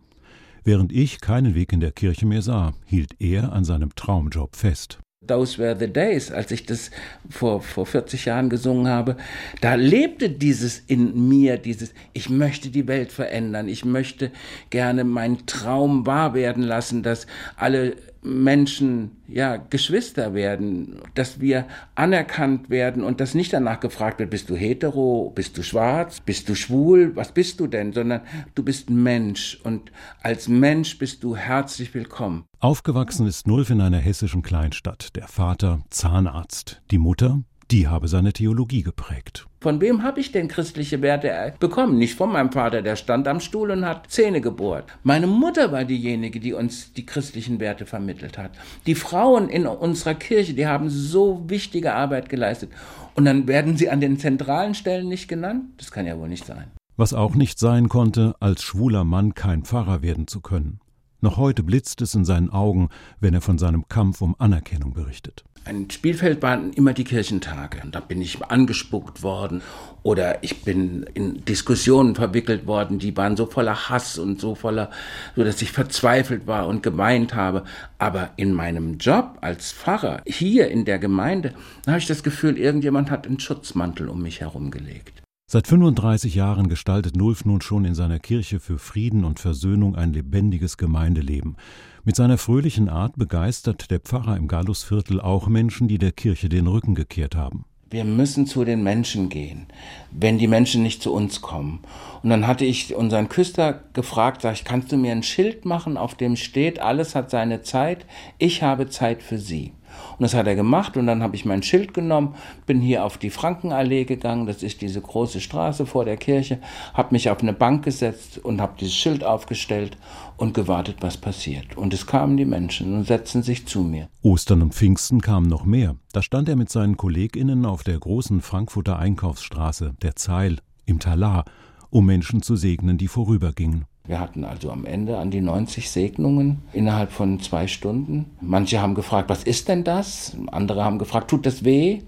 Während 0.65 0.93
ich 0.93 1.21
keinen 1.21 1.55
Weg 1.55 1.73
in 1.73 1.81
der 1.81 1.93
Kirche 1.93 2.27
mehr 2.27 2.43
sah, 2.43 2.73
hielt 2.85 3.13
er 3.21 3.53
an 3.53 3.65
seinem 3.65 3.95
Traumjob 3.95 4.57
fest. 4.57 4.99
Those 5.27 5.59
Were 5.59 5.77
the 5.79 5.87
Days, 5.87 6.33
als 6.33 6.51
ich 6.51 6.65
das 6.65 6.91
vor, 7.29 7.61
vor 7.61 7.85
40 7.85 8.25
Jahren 8.25 8.49
gesungen 8.49 8.89
habe, 8.89 9.19
da 9.61 9.75
lebte 9.75 10.31
dieses 10.31 10.79
in 10.79 11.29
mir, 11.29 11.59
dieses, 11.59 11.93
ich 12.15 12.31
möchte 12.31 12.71
die 12.71 12.89
Welt 12.89 13.13
verändern, 13.13 13.69
ich 13.69 13.85
möchte 13.85 14.31
gerne 14.71 15.05
meinen 15.05 15.45
Traum 15.45 16.07
wahr 16.07 16.33
werden 16.33 16.63
lassen, 16.63 17.03
dass 17.03 17.27
alle 17.57 17.97
Menschen 18.23 19.13
ja 19.27 19.57
Geschwister 19.57 20.35
werden, 20.35 21.01
dass 21.15 21.41
wir 21.41 21.67
anerkannt 21.95 22.71
werden 22.71 23.03
und 23.03 23.21
dass 23.21 23.35
nicht 23.35 23.53
danach 23.53 23.81
gefragt 23.81 24.19
wird, 24.19 24.31
bist 24.31 24.51
du 24.51 24.57
hetero, 24.57 25.33
bist 25.35 25.57
du 25.57 25.63
schwarz, 25.63 26.21
bist 26.21 26.49
du 26.49 26.55
schwul, 26.55 27.17
was 27.17 27.33
bist 27.33 27.61
du 27.61 27.67
denn, 27.67 27.93
sondern 27.93 28.21
du 28.55 28.63
bist 28.63 28.91
Mensch 28.91 29.61
und 29.65 29.93
als 30.23 30.49
Mensch 30.49 30.99
bist 30.99 31.25
du 31.25 31.37
herzlich 31.37 31.95
willkommen. 31.95 32.45
Aufgewachsen 32.59 33.27
ist 33.27 33.47
Nulf 33.47 33.71
in 33.71 33.81
einer 33.81 33.99
hessischen 33.99 34.43
Kleinstadt, 34.43 35.17
der 35.17 35.29
Vater 35.29 35.81
Zahnarzt, 35.91 36.83
die 36.91 36.99
Mutter 36.99 37.41
die 37.71 37.87
habe 37.87 38.09
seine 38.09 38.33
Theologie 38.33 38.83
geprägt. 38.83 39.47
Von 39.63 39.83
wem 39.83 40.03
habe 40.03 40.21
ich 40.21 40.33
denn 40.33 40.49
christliche 40.49 41.03
Werte 41.03 41.53
bekommen? 41.61 41.99
Nicht 41.99 42.15
von 42.15 42.33
meinem 42.33 42.51
Vater, 42.51 42.81
der 42.81 42.97
stand 42.97 43.29
am 43.29 43.41
Stuhl 43.41 43.71
und 43.71 43.85
hat 43.85 44.11
Zähne 44.11 44.41
gebohrt. 44.41 44.85
Meine 45.03 45.27
Mutter 45.27 45.71
war 45.71 45.85
diejenige, 45.85 46.41
die 46.41 46.55
uns 46.55 46.95
die 46.95 47.05
christlichen 47.05 47.61
Werte 47.61 47.85
vermittelt 47.85 48.39
hat. 48.39 48.53
Die 48.87 48.95
Frauen 48.95 49.51
in 49.51 49.67
unserer 49.67 50.15
Kirche, 50.15 50.55
die 50.55 50.67
haben 50.67 50.89
so 50.89 51.45
wichtige 51.47 51.93
Arbeit 51.93 52.31
geleistet. 52.31 52.71
Und 53.15 53.27
dann 53.27 53.47
werden 53.49 53.77
sie 53.77 53.91
an 53.91 54.01
den 54.01 54.19
zentralen 54.19 54.75
Stellen 54.75 55.09
nicht 55.09 55.29
genannt? 55.29 55.65
Das 55.77 55.91
kann 55.91 56.07
ja 56.07 56.19
wohl 56.19 56.31
nicht 56.31 56.47
sein. 56.47 56.71
Was 56.97 57.13
auch 57.13 57.35
nicht 57.35 57.59
sein 57.59 57.91
konnte, 57.91 58.35
als 58.41 58.63
schwuler 58.63 59.05
Mann 59.05 59.35
kein 59.35 59.65
Pfarrer 59.65 60.01
werden 60.01 60.27
zu 60.27 60.41
können. 60.41 60.81
Noch 61.21 61.37
heute 61.37 61.63
blitzt 61.63 62.01
es 62.01 62.15
in 62.15 62.25
seinen 62.25 62.49
Augen, 62.49 62.89
wenn 63.21 63.35
er 63.35 63.43
von 63.43 63.59
seinem 63.59 63.87
Kampf 63.89 64.23
um 64.23 64.35
Anerkennung 64.39 64.95
berichtet. 64.95 65.45
Ein 65.65 65.91
Spielfeld 65.91 66.41
waren 66.43 66.73
immer 66.73 66.95
die 66.95 67.05
Kirchentage. 67.05 67.83
Da 67.91 68.01
bin 68.01 68.23
ich 68.23 68.43
angespuckt 68.43 69.23
worden 69.23 69.61
oder 70.03 70.43
ich 70.43 70.63
bin 70.63 71.05
in 71.15 71.45
Diskussionen 71.45 72.15
verwickelt 72.15 72.67
worden, 72.67 72.99
die 72.99 73.17
waren 73.17 73.37
so 73.37 73.45
voller 73.45 73.91
Hass 73.91 74.19
und 74.19 74.41
so 74.41 74.55
voller, 74.55 74.91
so 75.37 75.45
dass 75.45 75.61
ich 75.61 75.71
verzweifelt 75.73 76.47
war 76.47 76.67
und 76.67 76.83
geweint 76.83 77.35
habe. 77.35 77.65
Aber 77.99 78.31
in 78.37 78.55
meinem 78.55 78.97
Job 78.99 79.37
als 79.43 79.73
Pfarrer 79.73 80.23
hier 80.27 80.69
in 80.69 80.87
der 80.87 80.99
Gemeinde, 80.99 81.53
da 81.85 81.93
habe 81.93 82.01
ich 82.01 82.07
das 82.07 82.23
Gefühl, 82.23 82.57
irgendjemand 82.57 83.11
hat 83.11 83.27
einen 83.27 83.39
Schutzmantel 83.39 84.09
um 84.09 84.23
mich 84.23 84.41
herum 84.41 84.71
gelegt. 84.71 85.23
Seit 85.53 85.67
35 85.67 86.37
Jahren 86.37 86.69
gestaltet 86.69 87.17
Nulf 87.17 87.45
nun 87.45 87.61
schon 87.61 87.85
in 87.85 87.97
seiner 87.97 88.21
Kirche 88.21 88.61
für 88.61 88.79
Frieden 88.79 89.25
und 89.25 89.41
Versöhnung 89.41 89.97
ein 89.97 90.13
lebendiges 90.13 90.77
Gemeindeleben. 90.77 91.57
Mit 92.03 92.17
seiner 92.17 92.39
fröhlichen 92.39 92.89
Art 92.89 93.17
begeistert 93.17 93.91
der 93.91 94.01
Pfarrer 94.01 94.37
im 94.37 94.49
Gallusviertel 94.49 95.21
auch 95.21 95.49
Menschen, 95.49 95.87
die 95.87 95.99
der 95.99 96.13
Kirche 96.13 96.49
den 96.49 96.67
Rücken 96.67 96.95
gekehrt 96.95 97.37
haben. 97.37 97.67
Wir 97.91 98.05
müssen 98.05 98.47
zu 98.47 98.65
den 98.65 98.83
Menschen 98.83 99.29
gehen, 99.29 99.67
wenn 100.11 100.39
die 100.39 100.47
Menschen 100.47 100.83
nicht 100.83 101.03
zu 101.03 101.13
uns 101.13 101.43
kommen. 101.43 101.81
Und 102.23 102.31
dann 102.31 102.47
hatte 102.47 102.65
ich 102.65 102.95
unseren 102.95 103.29
Küster 103.29 103.83
gefragt, 103.93 104.43
sag 104.43 104.55
ich, 104.55 104.65
kannst 104.65 104.93
du 104.93 104.97
mir 104.97 105.13
ein 105.13 105.25
Schild 105.25 105.67
machen, 105.67 105.99
auf 105.99 106.15
dem 106.15 106.37
steht, 106.37 106.79
alles 106.79 107.15
hat 107.15 107.31
seine 107.31 107.63
Zeit, 107.63 108.07
ich 108.39 108.63
habe 108.63 108.89
Zeit 108.89 109.23
für 109.23 109.39
sie. 109.39 109.73
Und 110.19 110.23
das 110.23 110.35
hat 110.35 110.47
er 110.47 110.55
gemacht 110.55 110.97
und 110.97 111.07
dann 111.07 111.23
habe 111.23 111.37
ich 111.37 111.45
mein 111.45 111.63
Schild 111.63 111.95
genommen, 111.95 112.35
bin 112.67 112.81
hier 112.81 113.05
auf 113.05 113.19
die 113.19 113.31
Frankenallee 113.31 114.05
gegangen, 114.05 114.47
das 114.47 114.63
ist 114.63 114.83
diese 114.83 115.01
große 115.01 115.41
Straße 115.41 115.87
vor 115.87 116.05
der 116.05 116.17
Kirche, 116.17 116.59
habe 116.95 117.13
mich 117.13 117.31
auf 117.31 117.41
eine 117.41 117.53
Bank 117.53 117.85
gesetzt 117.85 118.39
und 118.39 118.61
habe 118.61 118.75
dieses 118.79 118.95
Schild 118.95 119.25
aufgestellt 119.25 119.97
und 120.37 120.55
gewartet, 120.55 120.97
was 121.01 121.17
passiert. 121.17 121.77
Und 121.77 121.93
es 121.95 122.07
kamen 122.07 122.37
die 122.37 122.45
Menschen 122.45 122.95
und 122.95 123.07
setzten 123.07 123.43
sich 123.43 123.67
zu 123.67 123.81
mir. 123.81 124.09
Ostern 124.23 124.63
und 124.63 124.75
Pfingsten 124.75 125.21
kamen 125.21 125.49
noch 125.49 125.65
mehr. 125.65 125.97
Da 126.13 126.23
stand 126.23 126.49
er 126.49 126.57
mit 126.57 126.71
seinen 126.71 126.97
KollegInnen 126.97 127.67
auf 127.67 127.83
der 127.83 127.99
großen 127.99 128.41
Frankfurter 128.41 128.99
Einkaufsstraße, 128.99 129.95
der 130.03 130.17
Zeil, 130.17 130.59
im 130.87 130.99
Talar, 130.99 131.45
um 131.91 132.07
Menschen 132.07 132.43
zu 132.43 132.57
segnen, 132.57 132.99
die 132.99 133.09
vorübergingen. 133.09 133.87
Wir 134.11 134.19
hatten 134.19 134.45
also 134.45 134.73
am 134.73 134.87
Ende 134.87 135.19
an 135.19 135.31
die 135.31 135.41
90 135.41 135.89
Segnungen 135.89 136.63
innerhalb 136.73 137.13
von 137.13 137.39
zwei 137.39 137.69
Stunden. 137.69 138.27
Manche 138.41 138.83
haben 138.83 138.97
gefragt, 138.97 139.31
was 139.31 139.45
ist 139.45 139.69
denn 139.69 139.85
das? 139.85 140.37
Andere 140.51 140.83
haben 140.83 140.99
gefragt, 140.99 141.31
tut 141.31 141.47
das 141.47 141.65
weh? 141.65 142.01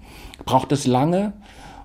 Braucht 0.43 0.73
es 0.73 0.85
lange? 0.85 1.31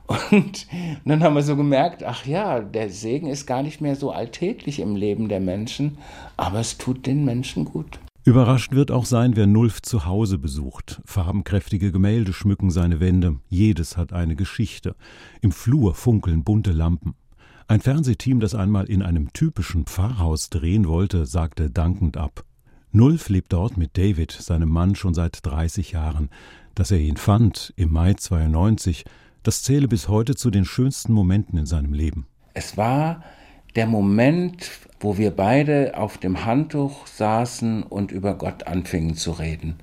Und 0.33 0.67
dann 1.05 1.23
haben 1.23 1.37
wir 1.37 1.43
so 1.43 1.55
gemerkt, 1.55 2.03
ach 2.03 2.27
ja, 2.27 2.59
der 2.59 2.91
Segen 2.91 3.29
ist 3.29 3.47
gar 3.47 3.63
nicht 3.63 3.81
mehr 3.81 3.95
so 3.95 4.11
alltäglich 4.11 4.81
im 4.81 4.97
Leben 4.97 5.29
der 5.29 5.39
Menschen, 5.39 5.99
aber 6.37 6.59
es 6.59 6.79
tut 6.79 7.07
den 7.07 7.25
Menschen 7.25 7.65
gut. 7.65 8.01
Überrascht 8.25 8.73
wird 8.73 8.91
auch 8.91 9.05
sein, 9.05 9.37
wer 9.37 9.47
Nulf 9.47 9.83
zu 9.83 10.05
Hause 10.05 10.39
besucht. 10.39 11.01
Farbenkräftige 11.05 11.93
Gemälde 11.93 12.33
schmücken 12.33 12.73
seine 12.73 12.99
Wände, 12.99 13.37
jedes 13.49 13.97
hat 13.97 14.13
eine 14.13 14.35
Geschichte. 14.35 14.97
Im 15.43 15.53
Flur 15.53 15.95
funkeln 15.95 16.43
bunte 16.43 16.73
Lampen. 16.73 17.15
Ein 17.71 17.83
Fernsehteam, 17.83 18.41
das 18.41 18.55
einmal 18.55 18.87
in 18.87 19.03
einem 19.03 19.31
typischen 19.35 19.85
Pfarrhaus 19.85 20.49
drehen 20.49 20.89
wollte, 20.89 21.27
sagte 21.27 21.69
dankend 21.69 22.17
ab. 22.17 22.45
Nulf 22.93 23.29
lebt 23.29 23.53
dort 23.53 23.77
mit 23.77 23.99
David, 23.99 24.33
seinem 24.33 24.71
Mann, 24.71 24.95
schon 24.95 25.13
seit 25.13 25.45
30 25.45 25.93
Jahren. 25.93 26.31
Dass 26.75 26.91
er 26.91 26.99
ihn 26.99 27.19
fand 27.19 27.75
im 27.77 27.93
Mai 27.93 28.15
92, 28.15 29.05
das 29.43 29.63
zähle 29.63 29.87
bis 29.87 30.09
heute 30.09 30.35
zu 30.35 30.51
den 30.51 30.65
schönsten 30.65 31.13
Momenten 31.13 31.59
in 31.59 31.67
seinem 31.67 31.93
Leben. 31.93 32.27
Es 32.55 32.79
war 32.79 33.23
der 33.77 33.87
Moment, 33.87 34.71
wo 34.99 35.19
wir 35.19 35.31
beide 35.31 35.93
auf 35.95 36.17
dem 36.17 36.47
Handtuch 36.47 37.07
saßen 37.07 37.83
und 37.83 38.13
über 38.13 38.33
Gott 38.33 38.67
anfingen 38.67 39.15
zu 39.15 39.33
reden. 39.33 39.77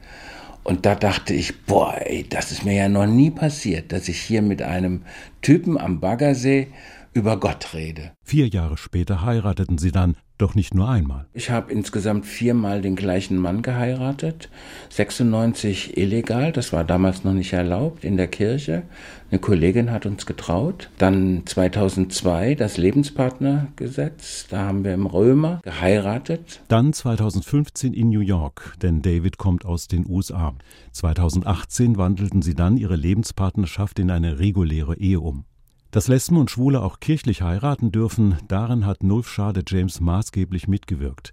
Und 0.63 0.87
da 0.87 0.95
dachte 0.95 1.35
ich, 1.35 1.65
boah, 1.65 1.93
ey, 2.03 2.25
das 2.27 2.51
ist 2.51 2.65
mir 2.65 2.73
ja 2.73 2.89
noch 2.89 3.05
nie 3.05 3.29
passiert, 3.29 3.91
dass 3.91 4.07
ich 4.09 4.19
hier 4.19 4.41
mit 4.41 4.63
einem 4.63 5.03
Typen 5.43 5.77
am 5.77 5.99
Baggersee 5.99 6.69
über 7.15 7.39
Gott 7.39 7.73
rede. 7.73 8.11
Vier 8.23 8.47
Jahre 8.49 8.75
später 8.75 9.21
heirateten 9.23 9.77
sie 9.77 9.93
dann, 9.93 10.17
doch 10.37 10.53
nicht 10.53 10.75
nur 10.75 10.89
einmal. 10.89 11.27
Ich 11.33 11.49
habe 11.49 11.71
insgesamt 11.71 12.25
viermal 12.25 12.81
den 12.81 12.97
gleichen 12.97 13.37
Mann 13.37 13.61
geheiratet. 13.61 14.49
96 14.89 15.95
illegal, 15.95 16.51
das 16.51 16.73
war 16.73 16.83
damals 16.83 17.23
noch 17.23 17.31
nicht 17.31 17.53
erlaubt 17.53 18.03
in 18.03 18.17
der 18.17 18.27
Kirche. 18.27 18.83
Eine 19.31 19.39
Kollegin 19.39 19.91
hat 19.91 20.05
uns 20.05 20.25
getraut. 20.25 20.89
Dann 20.97 21.43
2002 21.45 22.55
das 22.55 22.75
Lebenspartnergesetz, 22.75 24.47
da 24.49 24.65
haben 24.65 24.83
wir 24.83 24.93
im 24.93 25.05
Römer 25.05 25.61
geheiratet. 25.63 26.59
Dann 26.67 26.91
2015 26.91 27.93
in 27.93 28.09
New 28.09 28.19
York, 28.19 28.75
denn 28.81 29.01
David 29.01 29.37
kommt 29.37 29.63
aus 29.63 29.87
den 29.87 30.05
USA. 30.05 30.53
2018 30.91 31.95
wandelten 31.97 32.41
sie 32.41 32.55
dann 32.55 32.75
ihre 32.75 32.97
Lebenspartnerschaft 32.97 33.99
in 33.99 34.11
eine 34.11 34.37
reguläre 34.39 34.97
Ehe 34.97 35.21
um. 35.21 35.45
Dass 35.91 36.07
Lesben 36.07 36.37
und 36.37 36.51
Schwule 36.51 36.81
auch 36.81 36.99
kirchlich 36.99 37.41
heiraten 37.41 37.91
dürfen, 37.91 38.37
daran 38.47 38.85
hat 38.85 39.03
Nulf 39.03 39.29
Schade 39.29 39.63
James 39.65 40.01
maßgeblich 40.01 40.67
mitgewirkt. 40.67 41.31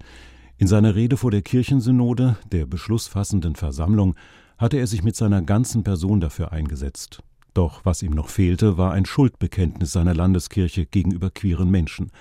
In 0.59 0.69
seiner 0.69 0.95
Rede 0.95 1.17
vor 1.17 1.31
der 1.31 1.43
Kirchensynode, 1.43 2.37
der 2.53 2.67
beschlussfassenden 2.67 3.57
Versammlung, 3.57 4.15
hatte 4.59 4.77
er 4.77 4.87
sich 4.87 5.03
mit 5.03 5.17
seiner 5.17 5.43
ganzen 5.43 5.83
Person 5.83 6.21
dafür 6.21 6.53
eingesetzt. 6.53 7.23
Doch 7.55 7.85
was 7.85 8.03
ihm 8.03 8.13
noch 8.13 8.29
fehlte, 8.29 8.79
war 8.79 8.93
ein 8.93 9.05
Schuldbekenntnis 9.05 9.93
seiner 9.93 10.15
Landeskirche 10.15 10.87
gegenüber 10.87 11.31
queeren 11.31 11.71
Menschen. 11.71 12.13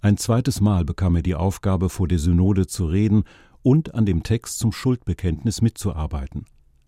Ein 0.00 0.16
zweites 0.18 0.60
Mal 0.60 0.84
bekam 0.84 1.16
er 1.16 1.22
die 1.22 1.34
Aufgabe, 1.34 1.88
vor 1.88 2.08
der 2.08 2.18
Synode 2.18 2.66
zu 2.66 2.86
reden 2.86 3.24
und 3.62 3.94
an 3.94 4.04
dem 4.04 4.22
Text 4.22 4.58
zum 4.58 4.72
Schuldbekenntnis 4.72 5.62
mitzuarbeiten. 5.62 6.44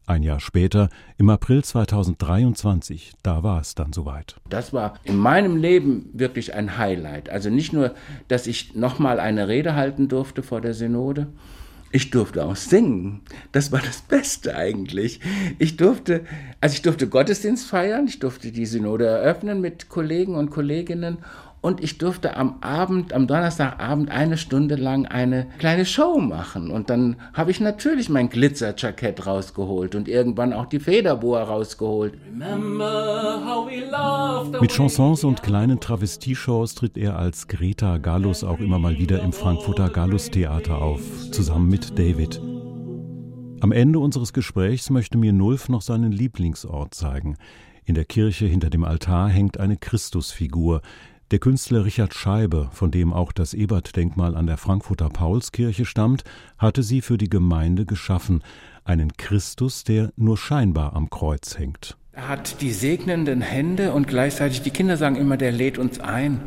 Ein 0.08 0.22
Jahr 0.22 0.38
später, 0.38 0.88
im 1.18 1.28
April 1.30 1.64
2023, 1.64 3.14
da 3.24 3.42
war 3.42 3.60
es 3.60 3.74
dann 3.74 3.92
soweit. 3.92 4.36
Das 4.48 4.72
war 4.72 5.00
in 5.02 5.16
meinem 5.16 5.56
Leben 5.56 6.10
wirklich 6.12 6.54
ein 6.54 6.78
Highlight. 6.78 7.28
Also 7.28 7.50
nicht 7.50 7.72
nur, 7.72 7.92
dass 8.28 8.46
ich 8.46 8.76
nochmal 8.76 9.18
eine 9.18 9.48
Rede 9.48 9.74
halten 9.74 10.06
durfte 10.06 10.44
vor 10.44 10.60
der 10.60 10.74
Synode, 10.74 11.26
ich 11.90 12.10
durfte 12.10 12.44
auch 12.44 12.56
singen. 12.56 13.22
Das 13.52 13.72
war 13.72 13.80
das 13.80 14.02
Beste 14.02 14.56
eigentlich. 14.56 15.20
Ich 15.58 15.76
durfte, 15.76 16.24
also 16.60 16.74
ich 16.74 16.82
durfte 16.82 17.08
Gottesdienst 17.08 17.66
feiern, 17.66 18.06
ich 18.06 18.18
durfte 18.18 18.52
die 18.52 18.66
Synode 18.66 19.06
eröffnen 19.06 19.60
mit 19.60 19.88
Kollegen 19.88 20.34
und 20.34 20.50
Kolleginnen 20.50 21.18
und 21.66 21.82
ich 21.82 21.98
durfte 21.98 22.36
am 22.36 22.58
Abend, 22.60 23.12
am 23.12 23.26
Donnerstagabend 23.26 24.08
eine 24.08 24.38
Stunde 24.38 24.76
lang 24.76 25.04
eine 25.04 25.48
kleine 25.58 25.84
Show 25.84 26.20
machen. 26.20 26.70
Und 26.70 26.90
dann 26.90 27.16
habe 27.32 27.50
ich 27.50 27.58
natürlich 27.58 28.08
mein 28.08 28.28
Glitzerjackett 28.28 29.26
rausgeholt 29.26 29.96
und 29.96 30.06
irgendwann 30.06 30.52
auch 30.52 30.66
die 30.66 30.78
Federboa 30.78 31.42
rausgeholt. 31.42 32.14
Mit 34.60 34.70
Chansons 34.70 35.24
und 35.24 35.42
kleinen 35.42 35.80
Travestieshows 35.80 36.76
tritt 36.76 36.96
er 36.96 37.18
als 37.18 37.48
Greta 37.48 37.98
Gallus 37.98 38.44
auch 38.44 38.60
immer 38.60 38.78
mal 38.78 38.96
wieder 39.00 39.20
im 39.24 39.32
Frankfurter 39.32 39.88
Gallus 39.88 40.30
Theater 40.30 40.80
auf, 40.80 41.00
zusammen 41.32 41.68
mit 41.68 41.98
David. 41.98 42.40
Am 43.58 43.72
Ende 43.72 43.98
unseres 43.98 44.32
Gesprächs 44.32 44.88
möchte 44.90 45.18
mir 45.18 45.32
Nulf 45.32 45.68
noch 45.68 45.82
seinen 45.82 46.12
Lieblingsort 46.12 46.94
zeigen. 46.94 47.36
In 47.84 47.96
der 47.96 48.04
Kirche 48.04 48.46
hinter 48.46 48.70
dem 48.70 48.84
Altar 48.84 49.28
hängt 49.28 49.58
eine 49.58 49.76
Christusfigur, 49.76 50.80
der 51.30 51.38
Künstler 51.40 51.84
Richard 51.84 52.14
Scheibe, 52.14 52.68
von 52.72 52.90
dem 52.90 53.12
auch 53.12 53.32
das 53.32 53.52
Ebert-Denkmal 53.52 54.36
an 54.36 54.46
der 54.46 54.56
Frankfurter 54.56 55.08
Paulskirche 55.08 55.84
stammt, 55.84 56.22
hatte 56.56 56.82
sie 56.82 57.00
für 57.00 57.18
die 57.18 57.28
Gemeinde 57.28 57.84
geschaffen, 57.84 58.42
einen 58.84 59.16
Christus, 59.16 59.82
der 59.82 60.12
nur 60.16 60.36
scheinbar 60.36 60.94
am 60.94 61.10
Kreuz 61.10 61.58
hängt. 61.58 61.96
Er 62.12 62.28
hat 62.28 62.62
die 62.62 62.72
segnenden 62.72 63.40
Hände 63.40 63.92
und 63.92 64.06
gleichzeitig, 64.06 64.62
die 64.62 64.70
Kinder 64.70 64.96
sagen 64.96 65.16
immer, 65.16 65.36
der 65.36 65.52
lädt 65.52 65.78
uns 65.78 65.98
ein, 65.98 66.40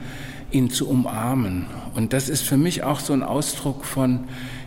ihn 0.49 0.69
zu 0.69 0.89
umarmen. 0.89 1.65
Und 1.93 2.13
das 2.13 2.29
ist 2.29 2.41
für 2.41 2.57
mich 2.57 2.83
auch 2.83 3.01
so 3.01 3.13
ein 3.13 3.21
Ausdruck 3.21 3.85
von 3.85 4.21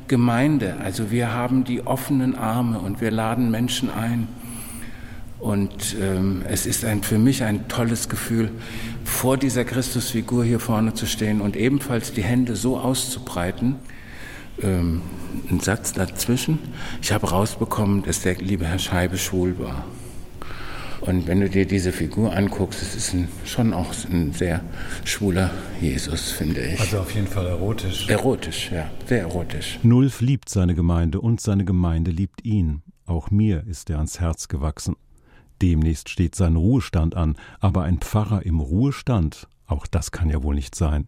Gemeinde. 0.09 0.77
Also 0.85 1.11
wir 1.11 1.33
haben 1.33 1.65
die 1.65 1.87
offenen 1.87 2.37
Arme 2.37 2.79
und 2.79 3.01
wir 3.01 3.11
laden 3.11 3.51
Menschen 3.51 3.91
ein. 3.91 4.29
Und 5.41 5.97
ähm, 6.01 6.43
es 6.49 6.67
ist 6.67 6.85
ein, 6.85 7.03
für 7.03 7.19
mich 7.19 7.43
ein 7.43 7.67
tolles 7.67 8.09
Gefühl, 8.09 8.51
vor 9.05 9.37
dieser 9.37 9.65
Christusfigur 9.65 10.45
hier 10.45 10.61
vorne 10.61 10.95
zu 10.95 11.07
stehen 11.07 11.41
und 11.41 11.57
ebenfalls 11.57 12.13
die 12.13 12.23
Hände 12.23 12.57
so 12.57 12.79
auszubreiten. 12.79 13.77
Ähm, 14.61 15.03
ein 15.51 15.61
Satz 15.61 15.93
dazwischen. 15.93 16.59
Ich 17.01 17.13
habe 17.13 17.31
rausbekommen, 17.31 18.03
dass 18.03 18.23
der 18.23 18.37
liebe 18.37 18.67
Herr 18.67 18.79
Scheibe 18.79 19.17
schwul 19.17 19.59
war. 19.59 19.85
Und 21.03 21.27
wenn 21.27 21.41
du 21.41 21.51
dir 21.51 21.67
diese 21.67 21.91
Figur 21.91 22.33
anguckst, 22.33 22.81
es 22.81 22.95
ist 22.95 23.13
ein, 23.13 23.29
schon 23.45 23.73
auch 23.73 23.93
ein 24.09 24.33
sehr 24.33 24.61
schwuler 25.05 25.51
Jesus, 25.81 26.31
finde 26.31 26.61
ich. 26.61 26.81
Also 26.81 27.01
auf 27.01 27.13
jeden 27.13 27.27
Fall 27.27 27.47
erotisch. 27.47 28.09
Erotisch, 28.09 28.71
ja, 28.71 28.89
sehr 29.07 29.23
erotisch. 29.23 29.81
Nulf 29.83 30.21
liebt 30.21 30.49
seine 30.49 30.77
Gemeinde 30.77 31.21
und 31.21 31.41
seine 31.41 31.65
Gemeinde 31.65 32.13
liebt 32.13 32.45
ihn. 32.45 32.83
Auch 33.05 33.33
mir 33.33 33.65
ist 33.67 33.91
er 33.91 33.97
ans 33.97 34.21
Herz 34.21 34.47
gewachsen. 34.47 34.95
Demnächst 35.63 36.09
steht 36.09 36.35
sein 36.35 36.57
Ruhestand 36.57 37.17
an, 37.17 37.37
aber 37.61 37.85
ein 37.85 37.99
Pfarrer 37.99 38.45
im 38.45 38.59
Ruhestand, 38.59 39.47
auch 39.67 39.87
das 39.87 40.11
kann 40.11 40.29
ja 40.29 40.43
wohl 40.43 40.57
nicht 40.57 40.75
sein. 40.75 41.07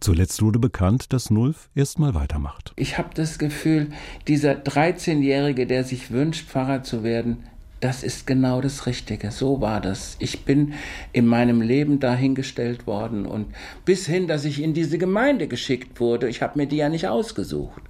Zuletzt 0.00 0.42
wurde 0.42 0.58
bekannt, 0.58 1.12
dass 1.12 1.30
Nulf 1.30 1.70
erstmal 1.76 2.12
weitermacht. 2.12 2.72
Ich 2.74 2.98
habe 2.98 3.10
das 3.14 3.38
Gefühl, 3.38 3.92
dieser 4.26 4.54
13-Jährige, 4.54 5.68
der 5.68 5.84
sich 5.84 6.10
wünscht, 6.10 6.48
Pfarrer 6.48 6.82
zu 6.82 7.04
werden, 7.04 7.44
das 7.78 8.02
ist 8.02 8.26
genau 8.26 8.60
das 8.60 8.86
Richtige. 8.86 9.30
So 9.30 9.60
war 9.60 9.80
das. 9.80 10.16
Ich 10.18 10.44
bin 10.44 10.74
in 11.12 11.26
meinem 11.26 11.60
Leben 11.60 12.00
dahingestellt 12.00 12.86
worden 12.88 13.26
und 13.26 13.46
bis 13.84 14.06
hin, 14.06 14.26
dass 14.26 14.44
ich 14.44 14.62
in 14.62 14.74
diese 14.74 14.98
Gemeinde 14.98 15.46
geschickt 15.46 16.00
wurde. 16.00 16.28
Ich 16.28 16.42
habe 16.42 16.58
mir 16.58 16.66
die 16.66 16.76
ja 16.76 16.88
nicht 16.88 17.08
ausgesucht. 17.08 17.82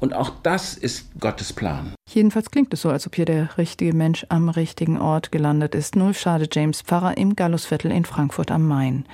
Und 0.00 0.14
auch 0.14 0.30
das 0.42 0.76
ist 0.76 1.06
Gottes 1.20 1.52
Plan. 1.52 1.94
Jedenfalls 2.08 2.50
klingt 2.50 2.72
es 2.72 2.82
so, 2.82 2.88
als 2.88 3.06
ob 3.06 3.14
hier 3.14 3.26
der 3.26 3.58
richtige 3.58 3.94
Mensch 3.94 4.26
am 4.30 4.48
richtigen 4.48 4.98
Ort 4.98 5.30
gelandet 5.30 5.74
ist. 5.74 5.94
Null 5.94 6.14
Schade 6.14 6.48
James 6.50 6.82
Pfarrer 6.82 7.16
im 7.16 7.36
Gallusviertel 7.36 7.92
in 7.92 8.04
Frankfurt 8.04 8.50
am 8.50 8.66
Main. 8.66 9.04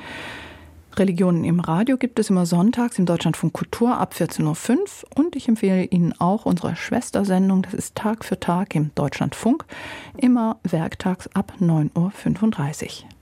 Religionen 0.98 1.44
im 1.44 1.60
Radio 1.60 1.98
gibt 1.98 2.18
es 2.18 2.30
immer 2.30 2.46
sonntags 2.46 2.98
im 2.98 3.04
Deutschlandfunk 3.04 3.52
Kultur 3.52 3.98
ab 3.98 4.14
14.05 4.16 4.72
Uhr 4.78 4.86
und 5.16 5.36
ich 5.36 5.46
empfehle 5.46 5.84
Ihnen 5.84 6.14
auch 6.18 6.46
unsere 6.46 6.74
Schwestersendung, 6.74 7.62
das 7.62 7.74
ist 7.74 7.96
Tag 7.96 8.24
für 8.24 8.40
Tag 8.40 8.74
im 8.74 8.92
Deutschlandfunk, 8.94 9.66
immer 10.16 10.58
werktags 10.62 11.28
ab 11.34 11.52
9.35 11.60 13.02
Uhr. 13.02 13.15